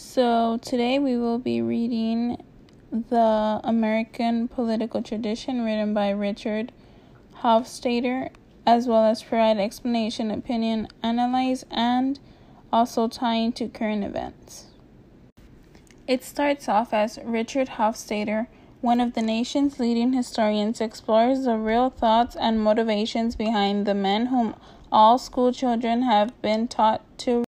So, 0.00 0.60
today 0.62 1.00
we 1.00 1.16
will 1.16 1.40
be 1.40 1.60
reading 1.60 2.40
The 2.92 3.60
American 3.64 4.46
Political 4.46 5.02
Tradition, 5.02 5.64
written 5.64 5.92
by 5.92 6.10
Richard 6.10 6.70
Hofstadter, 7.42 8.30
as 8.64 8.86
well 8.86 9.04
as 9.04 9.24
provide 9.24 9.58
explanation, 9.58 10.30
opinion, 10.30 10.86
analyze, 11.02 11.64
and 11.68 12.20
also 12.72 13.08
tying 13.08 13.50
to 13.54 13.66
current 13.66 14.04
events. 14.04 14.66
It 16.06 16.22
starts 16.22 16.68
off 16.68 16.94
as 16.94 17.18
Richard 17.24 17.70
Hofstadter, 17.70 18.46
one 18.80 19.00
of 19.00 19.14
the 19.14 19.22
nation's 19.22 19.80
leading 19.80 20.12
historians, 20.12 20.80
explores 20.80 21.44
the 21.44 21.56
real 21.56 21.90
thoughts 21.90 22.36
and 22.36 22.60
motivations 22.60 23.34
behind 23.34 23.84
the 23.84 23.94
men 23.94 24.26
whom 24.26 24.54
all 24.92 25.18
school 25.18 25.52
children 25.52 26.02
have 26.02 26.40
been 26.40 26.68
taught 26.68 27.02
to 27.18 27.42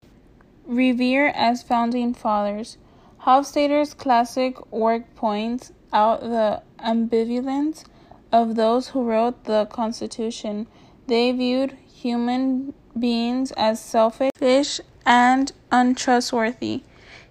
revere 0.71 1.27
as 1.27 1.61
founding 1.61 2.13
fathers. 2.13 2.77
Hofstadter's 3.25 3.93
classic 3.93 4.71
work 4.71 5.13
points 5.15 5.71
out 5.91 6.21
the 6.21 6.63
ambivalence 6.79 7.83
of 8.31 8.55
those 8.55 8.89
who 8.89 9.03
wrote 9.03 9.43
the 9.43 9.65
Constitution. 9.65 10.67
They 11.07 11.31
viewed 11.33 11.77
human 11.93 12.73
beings 12.97 13.51
as 13.57 13.79
selfish 13.79 14.79
and 15.05 15.51
untrustworthy. 15.71 16.83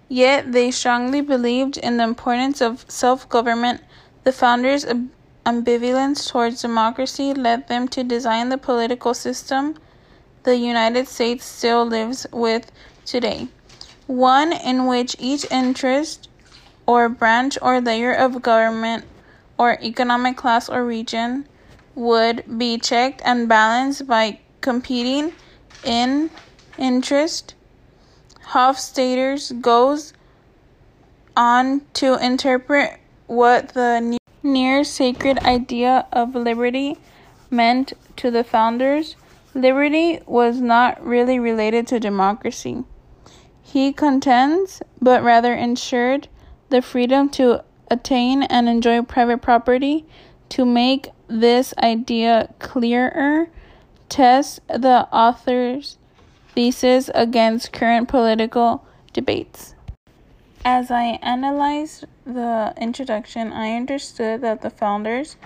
Yet 0.07 0.51
they 0.51 0.71
strongly 0.71 1.21
believed 1.21 1.77
in 1.77 1.97
the 1.97 2.03
importance 2.03 2.61
of 2.61 2.85
self 2.89 3.27
government. 3.27 3.81
The 4.23 4.31
founders' 4.31 4.85
ambivalence 5.45 6.29
towards 6.29 6.61
democracy 6.61 7.33
led 7.33 7.67
them 7.67 7.87
to 7.89 8.03
design 8.03 8.49
the 8.49 8.57
political 8.57 9.13
system 9.13 9.75
the 10.43 10.57
United 10.57 11.07
States 11.07 11.45
still 11.45 11.85
lives 11.85 12.25
with 12.31 12.71
today. 13.11 13.47
One 14.07 14.53
in 14.53 14.87
which 14.87 15.15
each 15.19 15.45
interest 15.51 16.29
or 16.85 17.09
branch 17.09 17.57
or 17.61 17.81
layer 17.81 18.13
of 18.13 18.41
government 18.41 19.05
or 19.57 19.77
economic 19.81 20.37
class 20.37 20.69
or 20.69 20.85
region 20.85 21.47
would 21.93 22.57
be 22.57 22.77
checked 22.77 23.21
and 23.25 23.47
balanced 23.47 24.07
by 24.07 24.39
competing 24.61 25.33
in 25.83 26.29
interest. 26.77 27.53
Hofstadter 28.53 29.61
goes 29.61 30.13
on 31.35 31.81
to 31.93 32.17
interpret 32.23 32.99
what 33.27 33.73
the 33.73 34.17
near 34.43 34.83
sacred 34.83 35.37
idea 35.39 36.07
of 36.11 36.35
liberty 36.35 36.97
meant 37.49 37.93
to 38.17 38.31
the 38.31 38.43
founders. 38.43 39.15
Liberty 39.53 40.19
was 40.25 40.59
not 40.59 41.05
really 41.05 41.39
related 41.39 41.87
to 41.87 41.99
democracy. 41.99 42.83
He 43.61 43.93
contends, 43.93 44.81
but 45.01 45.23
rather 45.23 45.53
ensured, 45.53 46.27
the 46.69 46.81
freedom 46.81 47.29
to 47.29 47.63
attain 47.89 48.43
and 48.43 48.67
enjoy 48.67 49.01
private 49.03 49.41
property. 49.41 50.05
To 50.49 50.65
make 50.65 51.09
this 51.27 51.73
idea 51.77 52.53
clearer, 52.59 53.47
test 54.09 54.59
the 54.67 55.07
author's 55.13 55.97
thesis 56.53 57.09
against 57.15 57.71
current 57.71 58.09
political 58.09 58.85
debates. 59.13 59.75
As 60.65 60.91
I 60.91 61.19
analyzed 61.21 62.05
the 62.25 62.73
introduction, 62.77 63.51
I 63.53 63.75
understood 63.75 64.41
that 64.41 64.61
the 64.61 64.69
founders 64.69 65.37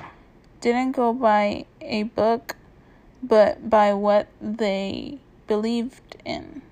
didn't 0.61 0.93
go 0.93 1.13
by 1.13 1.65
a 1.79 2.03
book, 2.03 2.55
but 3.21 3.69
by 3.69 3.93
what 3.93 4.27
they 4.41 5.19
believed 5.47 6.17
in. 6.25 6.63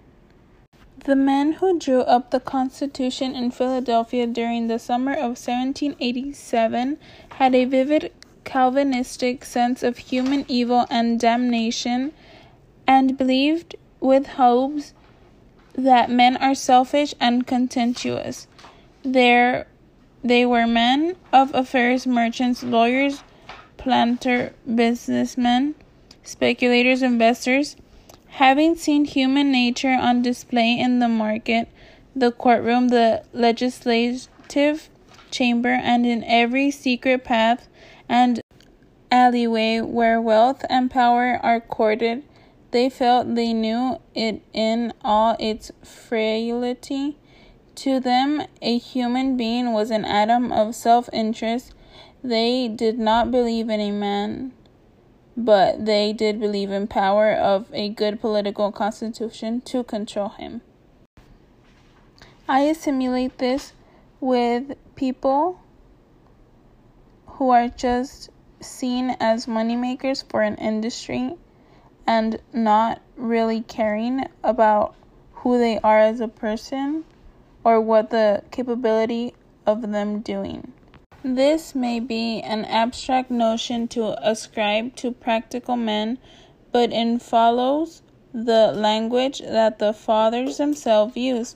The 1.04 1.16
men 1.18 1.54
who 1.54 1.78
drew 1.78 2.00
up 2.02 2.32
the 2.32 2.40
Constitution 2.40 3.36
in 3.36 3.52
Philadelphia 3.52 4.26
during 4.26 4.68
the 4.68 4.80
summer 4.80 5.12
of 5.12 5.36
1787 5.36 6.98
had 7.32 7.54
a 7.54 7.66
vivid 7.66 8.14
Calvinistic 8.46 9.44
sense 9.44 9.84
of 9.84 9.98
human 9.98 10.46
evil 10.47 10.86
and 10.90 11.19
damnation 11.19 12.13
and 12.88 13.18
believed 13.18 13.75
with 14.00 14.28
Hobbes 14.28 14.94
that 15.74 16.09
men 16.09 16.38
are 16.38 16.56
selfish 16.56 17.13
and 17.19 17.46
contentious. 17.46 18.47
There, 19.03 19.68
they 20.24 20.46
were 20.46 20.68
men 20.68 21.18
of 21.34 21.53
affairs, 21.53 22.08
merchants, 22.08 22.63
lawyers, 22.63 23.24
planter, 23.75 24.53
businessmen, 24.74 25.75
speculators, 26.24 27.02
investors, 27.02 27.75
Having 28.38 28.77
seen 28.77 29.05
human 29.05 29.51
nature 29.51 29.91
on 29.91 30.23
display 30.23 30.79
in 30.79 30.97
the 30.97 31.07
market, 31.07 31.67
the 32.16 32.31
courtroom, 32.31 32.88
the 32.88 33.23
legislative 33.31 34.89
chamber, 35.29 35.69
and 35.69 36.03
in 36.03 36.23
every 36.23 36.71
secret 36.71 37.23
path 37.23 37.67
and 38.09 38.41
alleyway 39.11 39.81
where 39.81 40.19
wealth 40.19 40.66
and 40.67 40.89
power 40.89 41.39
are 41.44 41.61
courted, 41.61 42.23
they 42.71 42.89
felt 42.89 43.35
they 43.35 43.53
knew 43.53 43.99
it 44.16 44.41
in 44.51 44.94
all 45.03 45.35
its 45.39 45.71
frailty. 45.83 47.17
To 47.75 48.00
them, 48.00 48.41
a 48.63 48.79
human 48.79 49.38
being 49.38 49.73
was 49.73 49.91
an 49.91 50.05
atom 50.05 50.51
of 50.51 50.73
self 50.73 51.07
interest. 51.13 51.75
They 52.23 52.67
did 52.67 52.97
not 52.97 53.29
believe 53.29 53.69
in 53.69 53.79
a 53.79 53.91
man 53.91 54.53
but 55.35 55.85
they 55.85 56.13
did 56.13 56.39
believe 56.39 56.71
in 56.71 56.88
power 56.88 57.33
of 57.33 57.67
a 57.73 57.89
good 57.89 58.21
political 58.21 58.71
constitution 58.71 59.61
to 59.61 59.83
control 59.83 60.29
him. 60.29 60.61
I 62.47 62.61
assimilate 62.61 63.38
this 63.38 63.73
with 64.19 64.77
people 64.95 65.59
who 67.25 67.49
are 67.49 67.67
just 67.67 68.29
seen 68.59 69.16
as 69.19 69.45
moneymakers 69.45 70.23
for 70.29 70.41
an 70.41 70.55
industry 70.55 71.35
and 72.05 72.39
not 72.51 73.01
really 73.15 73.61
caring 73.61 74.27
about 74.44 74.95
who 75.33 75.57
they 75.57 75.79
are 75.79 76.00
as 76.00 76.19
a 76.19 76.27
person 76.27 77.03
or 77.63 77.79
what 77.81 78.09
the 78.09 78.44
capability 78.51 79.33
of 79.65 79.81
them 79.91 80.19
doing. 80.19 80.73
This 81.25 81.73
may 81.73 82.01
be 82.01 82.41
an 82.41 82.66
abstract 82.66 83.31
notion 83.31 83.88
to 83.89 84.13
ascribe 84.29 84.97
to 84.97 85.11
practical 85.11 85.78
men, 85.78 86.17
but 86.73 86.91
it 86.91 87.22
follows 87.22 88.01
the 88.34 88.73
language 88.73 89.39
that 89.39 89.79
the 89.79 89.94
fathers 89.94 90.57
themselves 90.57 91.16
used. 91.16 91.56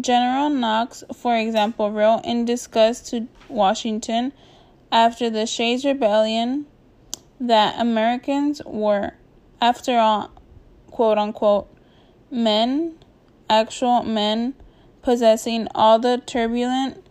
General 0.00 0.50
Knox, 0.50 1.04
for 1.14 1.36
example, 1.36 1.92
wrote 1.92 2.22
in 2.24 2.44
disgust 2.44 3.06
to 3.10 3.28
Washington 3.48 4.32
after 4.90 5.30
the 5.30 5.46
Shays 5.46 5.84
Rebellion 5.84 6.66
that 7.38 7.80
Americans 7.80 8.60
were, 8.66 9.12
after 9.60 9.98
all, 9.98 10.32
quote 10.90 11.16
unquote, 11.16 11.72
men, 12.28 12.96
actual 13.48 14.02
men, 14.02 14.54
possessing 15.02 15.68
all 15.76 16.00
the 16.00 16.18
turbulent 16.18 17.06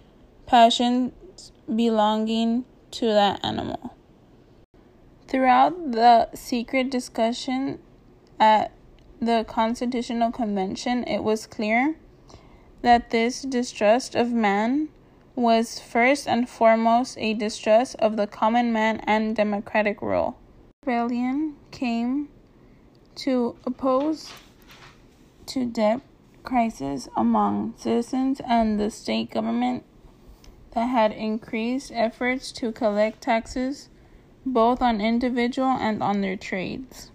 passions 1.35 1.51
belonging 1.73 2.65
to 2.91 3.05
that 3.05 3.43
animal. 3.43 3.95
Throughout 5.27 5.91
the 5.91 6.29
secret 6.33 6.89
discussion 6.89 7.79
at 8.39 8.71
the 9.19 9.45
Constitutional 9.47 10.31
Convention, 10.31 11.03
it 11.05 11.23
was 11.23 11.47
clear 11.47 11.95
that 12.81 13.09
this 13.09 13.41
distrust 13.41 14.15
of 14.15 14.31
man 14.31 14.89
was 15.35 15.79
first 15.79 16.27
and 16.27 16.47
foremost 16.47 17.17
a 17.17 17.33
distrust 17.33 17.95
of 17.99 18.15
the 18.15 18.27
common 18.27 18.71
man 18.71 19.01
and 19.05 19.35
democratic 19.35 20.01
rule. 20.01 20.37
Rebellion 20.85 21.55
came 21.71 22.29
to 23.15 23.55
oppose 23.65 24.31
to 25.47 25.65
debt 25.65 26.01
crisis 26.43 27.09
among 27.17 27.73
citizens 27.75 28.39
and 28.47 28.79
the 28.79 28.91
state 28.91 29.31
government 29.31 29.83
that 30.75 30.87
had 30.87 31.13
increased 31.13 31.91
efforts 31.95 32.51
to 32.51 32.71
collect 32.71 33.21
taxes 33.21 33.89
both 34.45 34.81
on 34.81 35.01
individual 35.01 35.69
and 35.69 36.03
on 36.03 36.21
their 36.21 36.35
trades, 36.35 37.11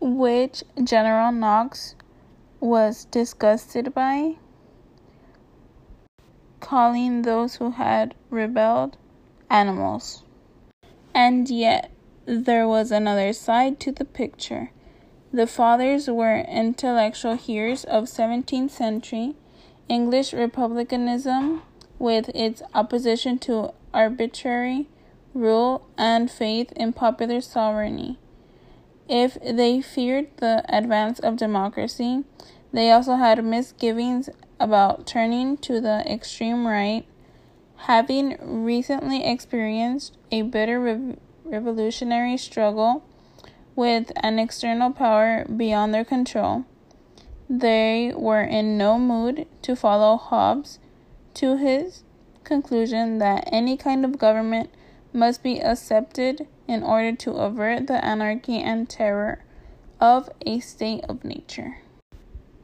which 0.00 0.62
General 0.82 1.32
Knox 1.32 1.96
was 2.60 3.04
disgusted 3.06 3.92
by, 3.92 4.36
calling 6.60 7.22
those 7.22 7.56
who 7.56 7.72
had 7.72 8.14
rebelled 8.30 8.96
animals. 9.50 10.22
And 11.12 11.50
yet, 11.50 11.90
there 12.24 12.66
was 12.66 12.90
another 12.90 13.32
side 13.32 13.78
to 13.80 13.92
the 13.92 14.04
picture. 14.04 14.70
The 15.32 15.46
fathers 15.46 16.08
were 16.08 16.38
intellectual 16.38 17.34
hearers 17.34 17.84
of 17.84 18.04
17th 18.04 18.70
century 18.70 19.34
English 19.88 20.32
republicanism 20.32 21.62
with 21.98 22.28
its 22.34 22.62
opposition 22.74 23.38
to 23.38 23.72
arbitrary 23.92 24.88
rule 25.34 25.86
and 25.96 26.30
faith 26.30 26.72
in 26.72 26.92
popular 26.92 27.40
sovereignty. 27.40 28.18
If 29.08 29.38
they 29.40 29.80
feared 29.80 30.28
the 30.38 30.64
advance 30.68 31.18
of 31.20 31.36
democracy, 31.36 32.24
They 32.76 32.90
also 32.90 33.14
had 33.14 33.42
misgivings 33.42 34.28
about 34.60 35.06
turning 35.06 35.56
to 35.58 35.80
the 35.80 36.04
extreme 36.12 36.66
right, 36.66 37.06
having 37.76 38.36
recently 38.42 39.24
experienced 39.24 40.16
a 40.30 40.42
bitter 40.42 40.78
rev- 40.78 41.16
revolutionary 41.44 42.36
struggle 42.36 43.02
with 43.74 44.12
an 44.16 44.38
external 44.38 44.90
power 44.90 45.46
beyond 45.46 45.94
their 45.94 46.04
control. 46.04 46.64
They 47.48 48.12
were 48.14 48.42
in 48.42 48.76
no 48.76 48.98
mood 48.98 49.46
to 49.62 49.74
follow 49.74 50.18
Hobbes 50.18 50.78
to 51.36 51.58
his 51.58 52.02
conclusion 52.44 53.18
that 53.18 53.46
any 53.52 53.76
kind 53.76 54.04
of 54.04 54.18
government 54.18 54.70
must 55.12 55.42
be 55.42 55.60
accepted 55.60 56.48
in 56.66 56.82
order 56.82 57.14
to 57.14 57.32
avert 57.32 57.86
the 57.86 58.02
anarchy 58.02 58.58
and 58.58 58.88
terror 58.88 59.44
of 60.00 60.30
a 60.46 60.60
state 60.60 61.04
of 61.08 61.24
nature. 61.24 61.78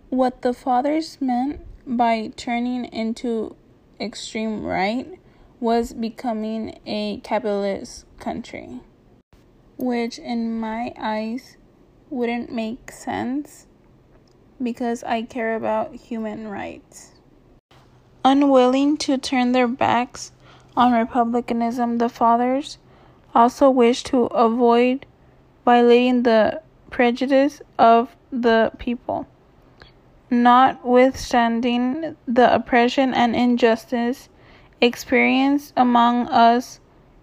What 0.08 0.40
the 0.40 0.54
fathers 0.54 1.18
meant 1.20 1.60
by 1.86 2.32
turning 2.36 2.86
into 2.86 3.56
extreme 4.00 4.64
right 4.64 5.18
was 5.60 5.92
becoming 5.92 6.80
a 6.86 7.18
capitalist 7.18 8.06
country, 8.18 8.80
which 9.76 10.18
in 10.18 10.58
my 10.58 10.94
eyes 10.98 11.56
wouldn't 12.08 12.50
make 12.50 12.90
sense 12.90 13.66
because 14.62 15.04
I 15.04 15.22
care 15.22 15.56
about 15.56 15.94
human 15.94 16.48
rights. 16.48 17.12
Unwilling 18.24 18.96
to 18.98 19.18
turn 19.18 19.50
their 19.50 19.66
backs 19.66 20.30
on 20.76 20.92
republicanism, 20.92 21.98
the 21.98 22.08
fathers 22.08 22.78
also 23.34 23.68
wished 23.68 24.06
to 24.06 24.26
avoid 24.26 25.06
violating 25.64 26.22
the 26.22 26.60
prejudice 26.90 27.60
of 27.78 28.14
the 28.30 28.70
people. 28.78 29.26
Notwithstanding 30.30 32.16
the 32.26 32.54
oppression 32.54 33.12
and 33.12 33.34
injustice 33.34 34.28
experienced 34.80 35.72
among 35.76 36.28
us 36.28 36.80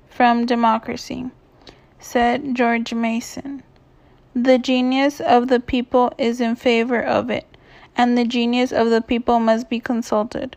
from 0.07 0.45
democracy, 0.45 1.31
said 1.97 2.55
George 2.55 2.93
Mason. 2.93 3.63
The 4.33 4.57
genius 4.57 5.19
of 5.21 5.47
the 5.47 5.59
people 5.59 6.11
is 6.17 6.41
in 6.41 6.55
favor 6.55 7.01
of 7.01 7.29
it, 7.29 7.57
and 7.95 8.17
the 8.17 8.25
genius 8.25 8.71
of 8.71 8.89
the 8.89 9.01
people 9.01 9.39
must 9.39 9.69
be 9.69 9.79
consulted. 9.79 10.55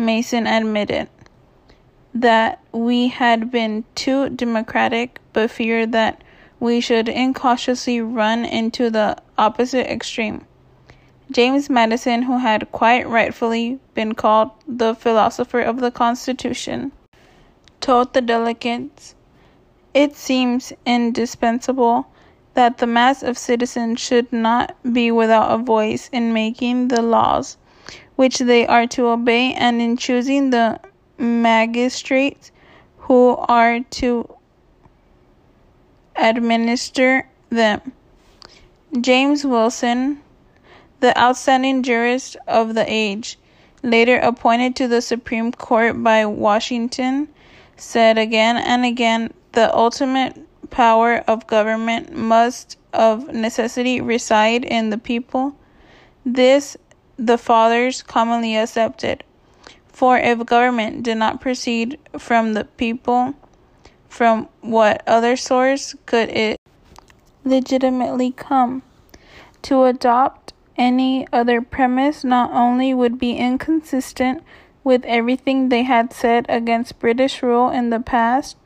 Mason 0.00 0.46
admitted 0.46 1.08
that 2.14 2.60
we 2.72 3.08
had 3.08 3.50
been 3.50 3.84
too 3.94 4.28
democratic, 4.30 5.18
but 5.32 5.50
feared 5.50 5.92
that 5.92 6.22
we 6.60 6.80
should 6.80 7.08
incautiously 7.08 8.00
run 8.00 8.44
into 8.44 8.90
the 8.90 9.16
opposite 9.36 9.90
extreme. 9.90 10.46
James 11.30 11.68
Madison, 11.68 12.22
who 12.22 12.38
had 12.38 12.72
quite 12.72 13.06
rightfully 13.06 13.78
been 13.94 14.14
called 14.14 14.52
the 14.66 14.94
philosopher 14.94 15.60
of 15.60 15.80
the 15.80 15.90
Constitution, 15.90 16.92
told 17.80 18.14
the 18.14 18.22
delegates, 18.22 19.14
It 19.92 20.16
seems 20.16 20.72
indispensable 20.86 22.06
that 22.54 22.78
the 22.78 22.86
mass 22.86 23.22
of 23.22 23.36
citizens 23.36 24.00
should 24.00 24.32
not 24.32 24.74
be 24.90 25.10
without 25.10 25.50
a 25.52 25.62
voice 25.62 26.08
in 26.12 26.32
making 26.32 26.88
the 26.88 27.02
laws 27.02 27.56
which 28.18 28.38
they 28.40 28.66
are 28.66 28.84
to 28.84 29.06
obey 29.06 29.54
and 29.54 29.80
in 29.80 29.96
choosing 29.96 30.50
the 30.50 30.80
magistrates 31.18 32.50
who 32.96 33.36
are 33.48 33.78
to 33.90 34.28
administer 36.16 37.28
them. 37.48 37.92
James 39.00 39.44
Wilson, 39.44 40.20
the 40.98 41.16
outstanding 41.16 41.84
jurist 41.84 42.36
of 42.48 42.74
the 42.74 42.84
age, 42.88 43.38
later 43.84 44.18
appointed 44.18 44.74
to 44.74 44.88
the 44.88 45.00
Supreme 45.00 45.52
Court 45.52 46.02
by 46.02 46.26
Washington, 46.26 47.28
said 47.76 48.18
again 48.18 48.56
and 48.56 48.84
again 48.84 49.32
the 49.52 49.72
ultimate 49.72 50.36
power 50.70 51.18
of 51.28 51.46
government 51.46 52.12
must 52.12 52.78
of 52.92 53.32
necessity 53.32 54.00
reside 54.00 54.64
in 54.64 54.90
the 54.90 54.98
people. 54.98 55.54
This 56.26 56.76
the 57.18 57.36
fathers 57.36 58.02
commonly 58.02 58.56
accepted. 58.56 59.24
For 59.88 60.16
if 60.18 60.46
government 60.46 61.02
did 61.02 61.18
not 61.18 61.40
proceed 61.40 61.98
from 62.16 62.54
the 62.54 62.64
people, 62.64 63.34
from 64.08 64.48
what 64.60 65.02
other 65.06 65.36
source 65.36 65.94
could 66.06 66.28
it 66.28 66.56
legitimately 67.44 68.32
come? 68.32 68.82
To 69.62 69.84
adopt 69.84 70.52
any 70.76 71.26
other 71.32 71.60
premise 71.60 72.22
not 72.22 72.52
only 72.52 72.94
would 72.94 73.18
be 73.18 73.32
inconsistent 73.32 74.42
with 74.84 75.04
everything 75.04 75.68
they 75.68 75.82
had 75.82 76.12
said 76.12 76.46
against 76.48 77.00
British 77.00 77.42
rule 77.42 77.68
in 77.68 77.90
the 77.90 78.00
past, 78.00 78.56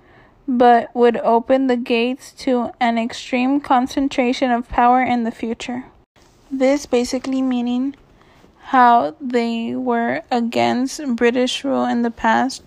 but 0.46 0.94
would 0.94 1.16
open 1.18 1.66
the 1.66 1.76
gates 1.76 2.32
to 2.32 2.72
an 2.78 2.98
extreme 2.98 3.60
concentration 3.60 4.50
of 4.50 4.68
power 4.68 5.02
in 5.02 5.24
the 5.24 5.30
future. 5.30 5.84
This 6.50 6.84
basically 6.84 7.40
meaning 7.40 7.94
how 8.62 9.14
they 9.20 9.74
were 9.74 10.22
against 10.30 11.16
British 11.16 11.64
rule 11.64 11.84
in 11.84 12.02
the 12.02 12.10
past, 12.10 12.62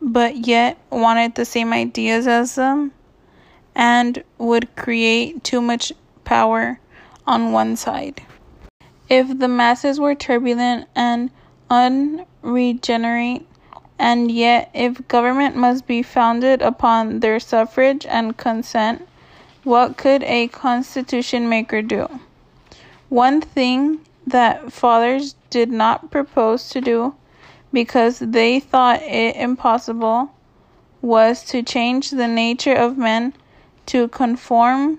but 0.00 0.46
yet 0.46 0.78
wanted 0.90 1.34
the 1.34 1.44
same 1.44 1.72
ideas 1.72 2.26
as 2.26 2.54
them 2.54 2.92
and 3.74 4.22
would 4.38 4.74
create 4.76 5.44
too 5.44 5.60
much 5.60 5.92
power 6.24 6.80
on 7.26 7.52
one 7.52 7.76
side. 7.76 8.22
If 9.08 9.38
the 9.38 9.48
masses 9.48 10.00
were 10.00 10.14
turbulent 10.14 10.88
and 10.94 11.30
unregenerate, 11.70 13.46
and 13.98 14.30
yet 14.30 14.70
if 14.74 15.06
government 15.08 15.56
must 15.56 15.86
be 15.86 16.02
founded 16.02 16.62
upon 16.62 17.20
their 17.20 17.40
suffrage 17.40 18.06
and 18.06 18.36
consent, 18.36 19.06
what 19.64 19.96
could 19.96 20.22
a 20.22 20.48
constitution 20.48 21.48
maker 21.48 21.82
do? 21.82 22.20
One 23.08 23.40
thing 23.40 24.00
that 24.30 24.72
fathers 24.72 25.34
did 25.50 25.70
not 25.70 26.10
propose 26.10 26.68
to 26.70 26.80
do 26.80 27.14
because 27.72 28.18
they 28.18 28.60
thought 28.60 29.02
it 29.02 29.36
impossible 29.36 30.30
was 31.00 31.44
to 31.44 31.62
change 31.62 32.10
the 32.10 32.28
nature 32.28 32.74
of 32.74 32.98
men 32.98 33.32
to 33.86 34.08
conform 34.08 34.98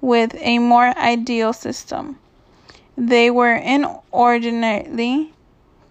with 0.00 0.34
a 0.40 0.58
more 0.58 0.96
ideal 0.98 1.52
system. 1.52 2.18
They 2.96 3.30
were 3.30 3.54
inordinately 3.54 5.32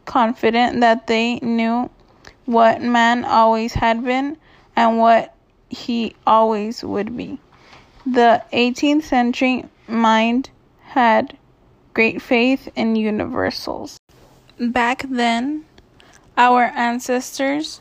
confident 0.06 0.80
that 0.82 1.08
they 1.08 1.40
knew 1.40 1.90
what 2.46 2.82
man 2.82 3.26
always 3.26 3.74
had 3.74 4.04
been 4.04 4.38
and 4.76 4.98
what 4.98 5.36
he 5.70 6.16
always 6.26 6.84
would 6.84 7.16
be. 7.18 7.40
The 8.06 8.44
18th 8.52 9.04
century 9.04 9.66
mind 9.88 10.50
had 10.82 11.38
great 11.94 12.22
faith 12.22 12.70
in 12.76 12.96
universals. 12.96 13.98
Back 14.60 15.06
then, 15.10 15.66
our 16.38 16.64
ancestors 16.76 17.80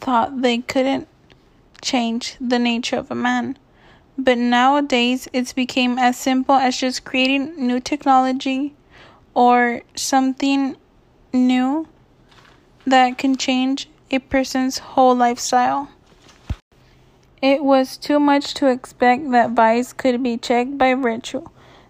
thought 0.00 0.42
they 0.42 0.58
couldn't 0.58 1.08
change 1.82 2.36
the 2.40 2.58
nature 2.58 2.96
of 2.96 3.10
a 3.10 3.14
man. 3.14 3.58
But 4.16 4.38
nowadays, 4.38 5.28
it's 5.32 5.52
became 5.52 5.98
as 5.98 6.16
simple 6.16 6.54
as 6.54 6.76
just 6.76 7.04
creating 7.04 7.54
new 7.56 7.80
technology 7.80 8.74
or 9.34 9.82
something 9.94 10.76
new 11.32 11.88
that 12.86 13.16
can 13.18 13.36
change 13.36 13.88
a 14.10 14.18
person's 14.18 14.78
whole 14.78 15.14
lifestyle. 15.14 15.90
It 17.40 17.64
was 17.64 17.96
too 17.96 18.20
much 18.20 18.54
to 18.54 18.68
expect 18.68 19.30
that 19.30 19.50
vice 19.50 19.92
could 19.92 20.22
be 20.22 20.36
checked 20.36 20.78
by 20.78 20.94
virtue. 20.94 21.44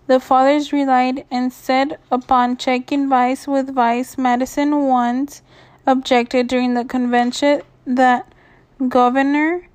The 0.06 0.18
fathers 0.18 0.72
relied 0.72 1.26
instead 1.30 1.98
upon 2.10 2.56
checking 2.56 3.08
vice 3.08 3.46
with 3.46 3.74
vice. 3.74 4.18
Madison 4.18 4.86
once 4.86 5.42
objected 5.86 6.48
during 6.48 6.74
the 6.74 6.84
convention 6.84 7.62
that 7.86 8.26
Gouverneur 8.88 9.68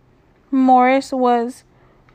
Morris 0.51 1.11
was 1.11 1.63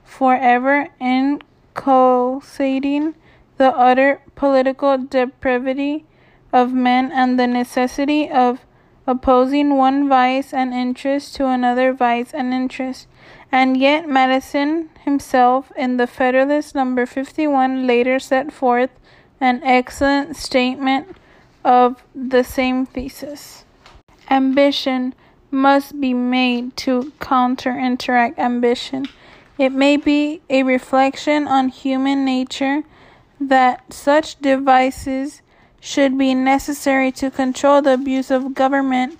forever 0.05 0.89
inculcating 1.01 3.15
the 3.57 3.77
utter 3.77 4.21
political 4.35 4.99
depravity 4.99 6.05
of 6.53 6.73
men 6.73 7.13
and 7.13 7.39
the 7.39 7.47
necessity 7.47 8.29
of 8.31 8.67
opposing 9.07 9.77
one 9.77 10.09
vice 10.09 10.53
and 10.53 10.75
interest 10.75 11.37
to 11.37 11.47
another 11.47 11.93
vice 11.93 12.35
and 12.35 12.53
interest. 12.53 13.07
And 13.53 13.77
yet, 13.77 14.09
Madison 14.09 14.89
himself, 15.05 15.71
in 15.77 15.99
the 15.99 16.07
Federalist 16.07 16.75
number 16.75 17.05
51, 17.05 17.87
later 17.87 18.19
set 18.19 18.51
forth 18.51 18.91
an 19.41 19.61
excellent 19.63 20.37
statement 20.37 21.17
of 21.63 22.03
the 22.15 22.43
same 22.43 22.87
thesis. 22.87 23.67
Ambition 24.31 25.15
must 25.51 26.01
be 26.01 26.15
made 26.15 26.75
to 26.79 27.13
counter 27.21 27.79
interact 27.79 28.39
ambition. 28.39 29.07
It 29.59 29.73
may 29.73 29.99
be 29.99 30.41
a 30.49 30.63
reflection 30.63 31.47
on 31.47 31.69
human 31.69 32.25
nature 32.25 32.85
that 33.39 33.93
such 33.93 34.41
devices 34.41 35.43
should 35.79 36.17
be 36.17 36.35
necessary 36.35 37.13
to 37.13 37.31
control 37.31 37.83
the 37.83 37.95
abuse 37.95 38.31
of 38.31 38.55
government. 38.55 39.19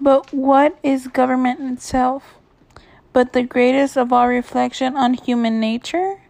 But 0.00 0.32
what 0.32 0.76
is 0.82 1.06
government 1.06 1.60
itself? 1.60 2.37
But 3.18 3.32
the 3.32 3.42
greatest 3.42 3.98
of 3.98 4.12
all 4.12 4.28
reflection 4.28 4.96
on 4.96 5.14
human 5.14 5.58
nature? 5.58 6.20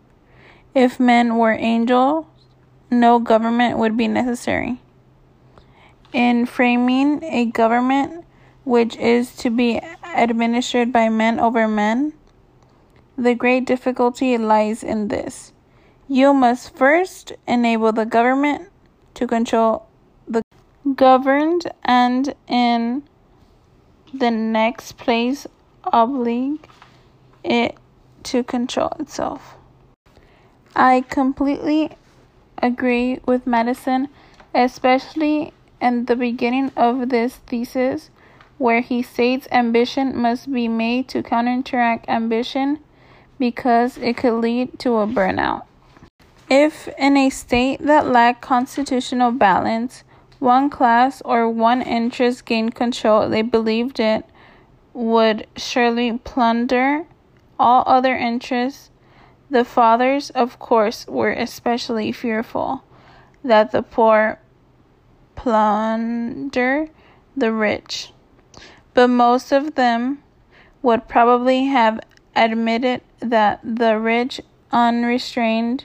If 0.75 0.99
men 0.99 1.37
were 1.37 1.53
angels, 1.53 2.25
no 2.91 3.19
government 3.19 3.77
would 3.77 3.95
be 3.95 4.09
necessary. 4.09 4.81
In 6.15 6.47
framing 6.47 7.23
a 7.25 7.45
government 7.45 8.25
which 8.65 8.97
is 8.97 9.37
to 9.37 9.51
be 9.51 9.83
administered 10.17 10.91
by 10.91 11.11
men 11.11 11.39
over 11.39 11.69
men, 11.69 12.15
the 13.19 13.35
great 13.35 13.67
difficulty 13.67 14.39
lies 14.39 14.83
in 14.83 15.09
this. 15.09 15.53
You 16.09 16.33
must 16.33 16.75
first 16.75 17.35
enable 17.47 17.93
the 17.93 18.07
government 18.07 18.71
to 19.13 19.27
control 19.27 19.91
the 20.27 20.41
governed 20.95 21.71
and 21.85 22.35
in 22.47 23.03
the 24.15 24.31
next 24.31 24.97
place 24.97 25.47
oblige 25.93 26.61
it 27.45 27.77
to 28.25 28.43
control 28.43 28.93
itself. 28.99 29.57
I 30.75 31.03
completely 31.09 31.97
agree 32.63 33.21
with 33.27 33.47
Madison, 33.47 34.09
especially 34.55 35.53
in 35.81 36.05
the 36.07 36.17
beginning 36.17 36.73
of 36.77 37.09
this 37.09 37.37
thesis, 37.47 38.11
where 38.59 38.81
he 38.81 39.03
states 39.03 39.47
ambition 39.53 40.17
must 40.17 40.53
be 40.53 40.69
made 40.69 41.09
to 41.09 41.23
counteract 41.23 42.09
ambition 42.09 42.81
because 43.39 43.97
it 43.99 44.17
could 44.17 44.41
lead 44.41 44.79
to 44.81 44.97
a 44.97 45.07
burnout. 45.07 45.63
If 46.51 46.89
in 46.99 47.17
a 47.17 47.31
state 47.31 47.81
that 47.81 48.07
lacked 48.07 48.41
constitutional 48.41 49.33
balance, 49.33 50.03
one 50.39 50.71
class 50.71 51.21
or 51.25 51.49
one 51.49 51.83
interest 51.83 52.45
gained 52.45 52.75
control, 52.75 53.29
they 53.29 53.43
believed 53.43 54.01
it 54.01 54.25
would 54.93 55.47
surely 55.57 56.19
plunder 56.19 57.07
all 57.59 57.85
other 57.87 58.17
interests. 58.17 58.91
The 59.51 59.65
fathers, 59.65 60.31
of 60.31 60.59
course, 60.59 61.07
were 61.07 61.33
especially 61.33 62.13
fearful 62.13 62.85
that 63.43 63.73
the 63.73 63.83
poor 63.83 64.41
plunder 65.35 66.89
the 67.37 67.53
rich. 67.53 68.13
But 68.95 69.09
most 69.09 69.53
of 69.53 69.75
them 69.75 70.23
would 70.83 71.09
probably 71.09 71.67
have 71.67 72.01
admitted 72.35 73.01
that 73.21 73.61
the 73.63 73.99
rich, 73.99 74.41
unrestrained, 74.71 75.85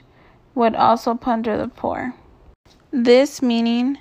would 0.54 0.74
also 0.74 1.14
plunder 1.14 1.56
the 1.56 1.68
poor. 1.68 2.14
This 2.90 3.42
meaning, 3.42 3.98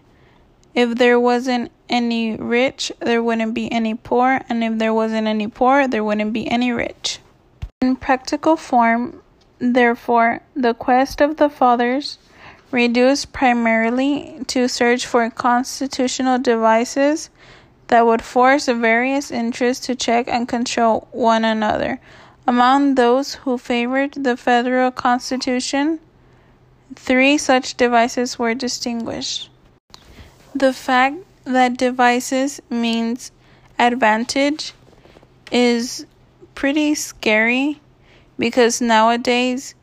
if 0.75 0.95
there 0.95 1.19
wasn't 1.19 1.71
any 1.89 2.35
rich, 2.35 2.91
there 2.99 3.23
wouldn't 3.23 3.53
be 3.53 3.71
any 3.71 3.95
poor, 3.95 4.41
and 4.49 4.63
if 4.63 4.77
there 4.77 4.93
wasn't 4.93 5.27
any 5.27 5.47
poor, 5.47 5.87
there 5.87 6.03
wouldn't 6.03 6.33
be 6.33 6.47
any 6.49 6.71
rich. 6.71 7.19
In 7.83 7.97
practical 7.97 8.55
form, 8.55 9.21
therefore, 9.59 10.39
the 10.55 10.73
quest 10.73 11.19
of 11.19 11.35
the 11.35 11.49
fathers 11.49 12.17
reduced 12.71 13.33
primarily 13.33 14.39
to 14.47 14.69
search 14.69 15.05
for 15.05 15.29
constitutional 15.29 16.39
devices 16.39 17.29
that 17.87 18.05
would 18.05 18.21
force 18.21 18.67
various 18.67 19.31
interests 19.31 19.85
to 19.87 19.95
check 19.95 20.29
and 20.29 20.47
control 20.47 21.09
one 21.11 21.43
another. 21.43 21.99
Among 22.47 22.95
those 22.95 23.33
who 23.43 23.57
favored 23.57 24.13
the 24.13 24.37
federal 24.37 24.89
constitution, 24.89 25.99
three 26.95 27.37
such 27.37 27.75
devices 27.75 28.39
were 28.39 28.53
distinguished. 28.53 29.49
The 30.55 30.71
fact 30.71 31.17
that 31.43 31.75
devices 31.75 32.61
means 32.69 33.33
advantage 33.77 34.71
is 35.51 36.05
pretty 36.55 36.95
scary 36.95 37.81
because 38.37 38.81
nowadays 38.81 39.75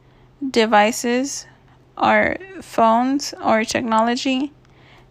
devices 0.51 1.47
are 1.97 2.37
phones 2.61 3.35
or 3.45 3.65
technology 3.65 4.53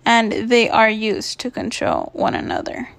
and 0.05 0.49
they 0.49 0.69
are 0.69 0.89
used 0.89 1.39
to 1.39 1.51
control 1.51 2.09
one 2.13 2.33
another. 2.33 2.89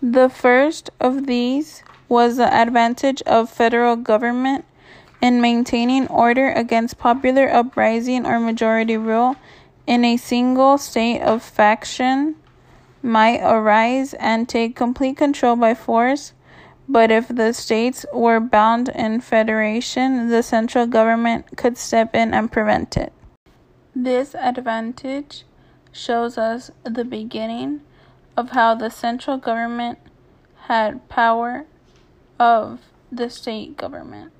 The 0.00 0.28
first 0.28 0.90
of 1.00 1.26
these 1.26 1.82
was 2.08 2.36
the 2.36 2.52
advantage 2.52 3.22
of 3.22 3.48
federal 3.48 3.96
government 3.96 4.64
in 5.20 5.40
maintaining 5.40 6.08
order 6.08 6.50
against 6.50 6.98
popular 6.98 7.48
uprising 7.48 8.26
or 8.26 8.40
majority 8.40 8.96
rule 8.96 9.36
in 9.86 10.04
a 10.04 10.16
single 10.16 10.78
state 10.78 11.20
of 11.20 11.42
faction 11.42 12.36
might 13.02 13.40
arise 13.40 14.14
and 14.14 14.48
take 14.48 14.76
complete 14.76 15.16
control 15.16 15.56
by 15.56 15.74
force 15.74 16.32
but 16.88 17.10
if 17.10 17.28
the 17.28 17.52
states 17.52 18.04
were 18.12 18.40
bound 18.40 18.88
in 18.88 19.20
federation, 19.20 20.28
the 20.28 20.42
central 20.42 20.86
government 20.86 21.56
could 21.56 21.78
step 21.78 22.14
in 22.14 22.34
and 22.34 22.50
prevent 22.50 22.96
it. 22.96 23.12
This 23.94 24.34
advantage 24.34 25.44
shows 25.92 26.38
us 26.38 26.70
the 26.84 27.04
beginning 27.04 27.82
of 28.36 28.50
how 28.50 28.74
the 28.74 28.90
central 28.90 29.36
government 29.36 29.98
had 30.66 31.08
power 31.08 31.66
of 32.38 32.80
the 33.10 33.28
state 33.28 33.76
government. 33.76 34.32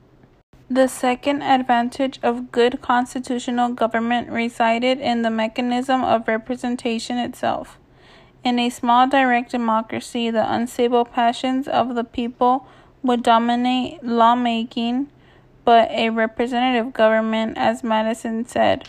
The 0.70 0.88
second 0.88 1.42
advantage 1.42 2.18
of 2.22 2.50
good 2.50 2.80
constitutional 2.80 3.74
government 3.74 4.30
resided 4.30 4.98
in 4.98 5.20
the 5.20 5.30
mechanism 5.30 6.02
of 6.02 6.26
representation 6.26 7.18
itself. 7.18 7.78
In 8.44 8.58
a 8.58 8.70
small 8.70 9.06
direct 9.06 9.52
democracy, 9.52 10.28
the 10.30 10.52
unstable 10.52 11.04
passions 11.04 11.68
of 11.68 11.94
the 11.94 12.02
people 12.02 12.66
would 13.02 13.22
dominate 13.22 14.02
lawmaking, 14.02 15.08
but 15.64 15.88
a 15.92 16.10
representative 16.10 16.92
government, 16.92 17.56
as 17.56 17.84
Madison 17.84 18.44
said, 18.44 18.88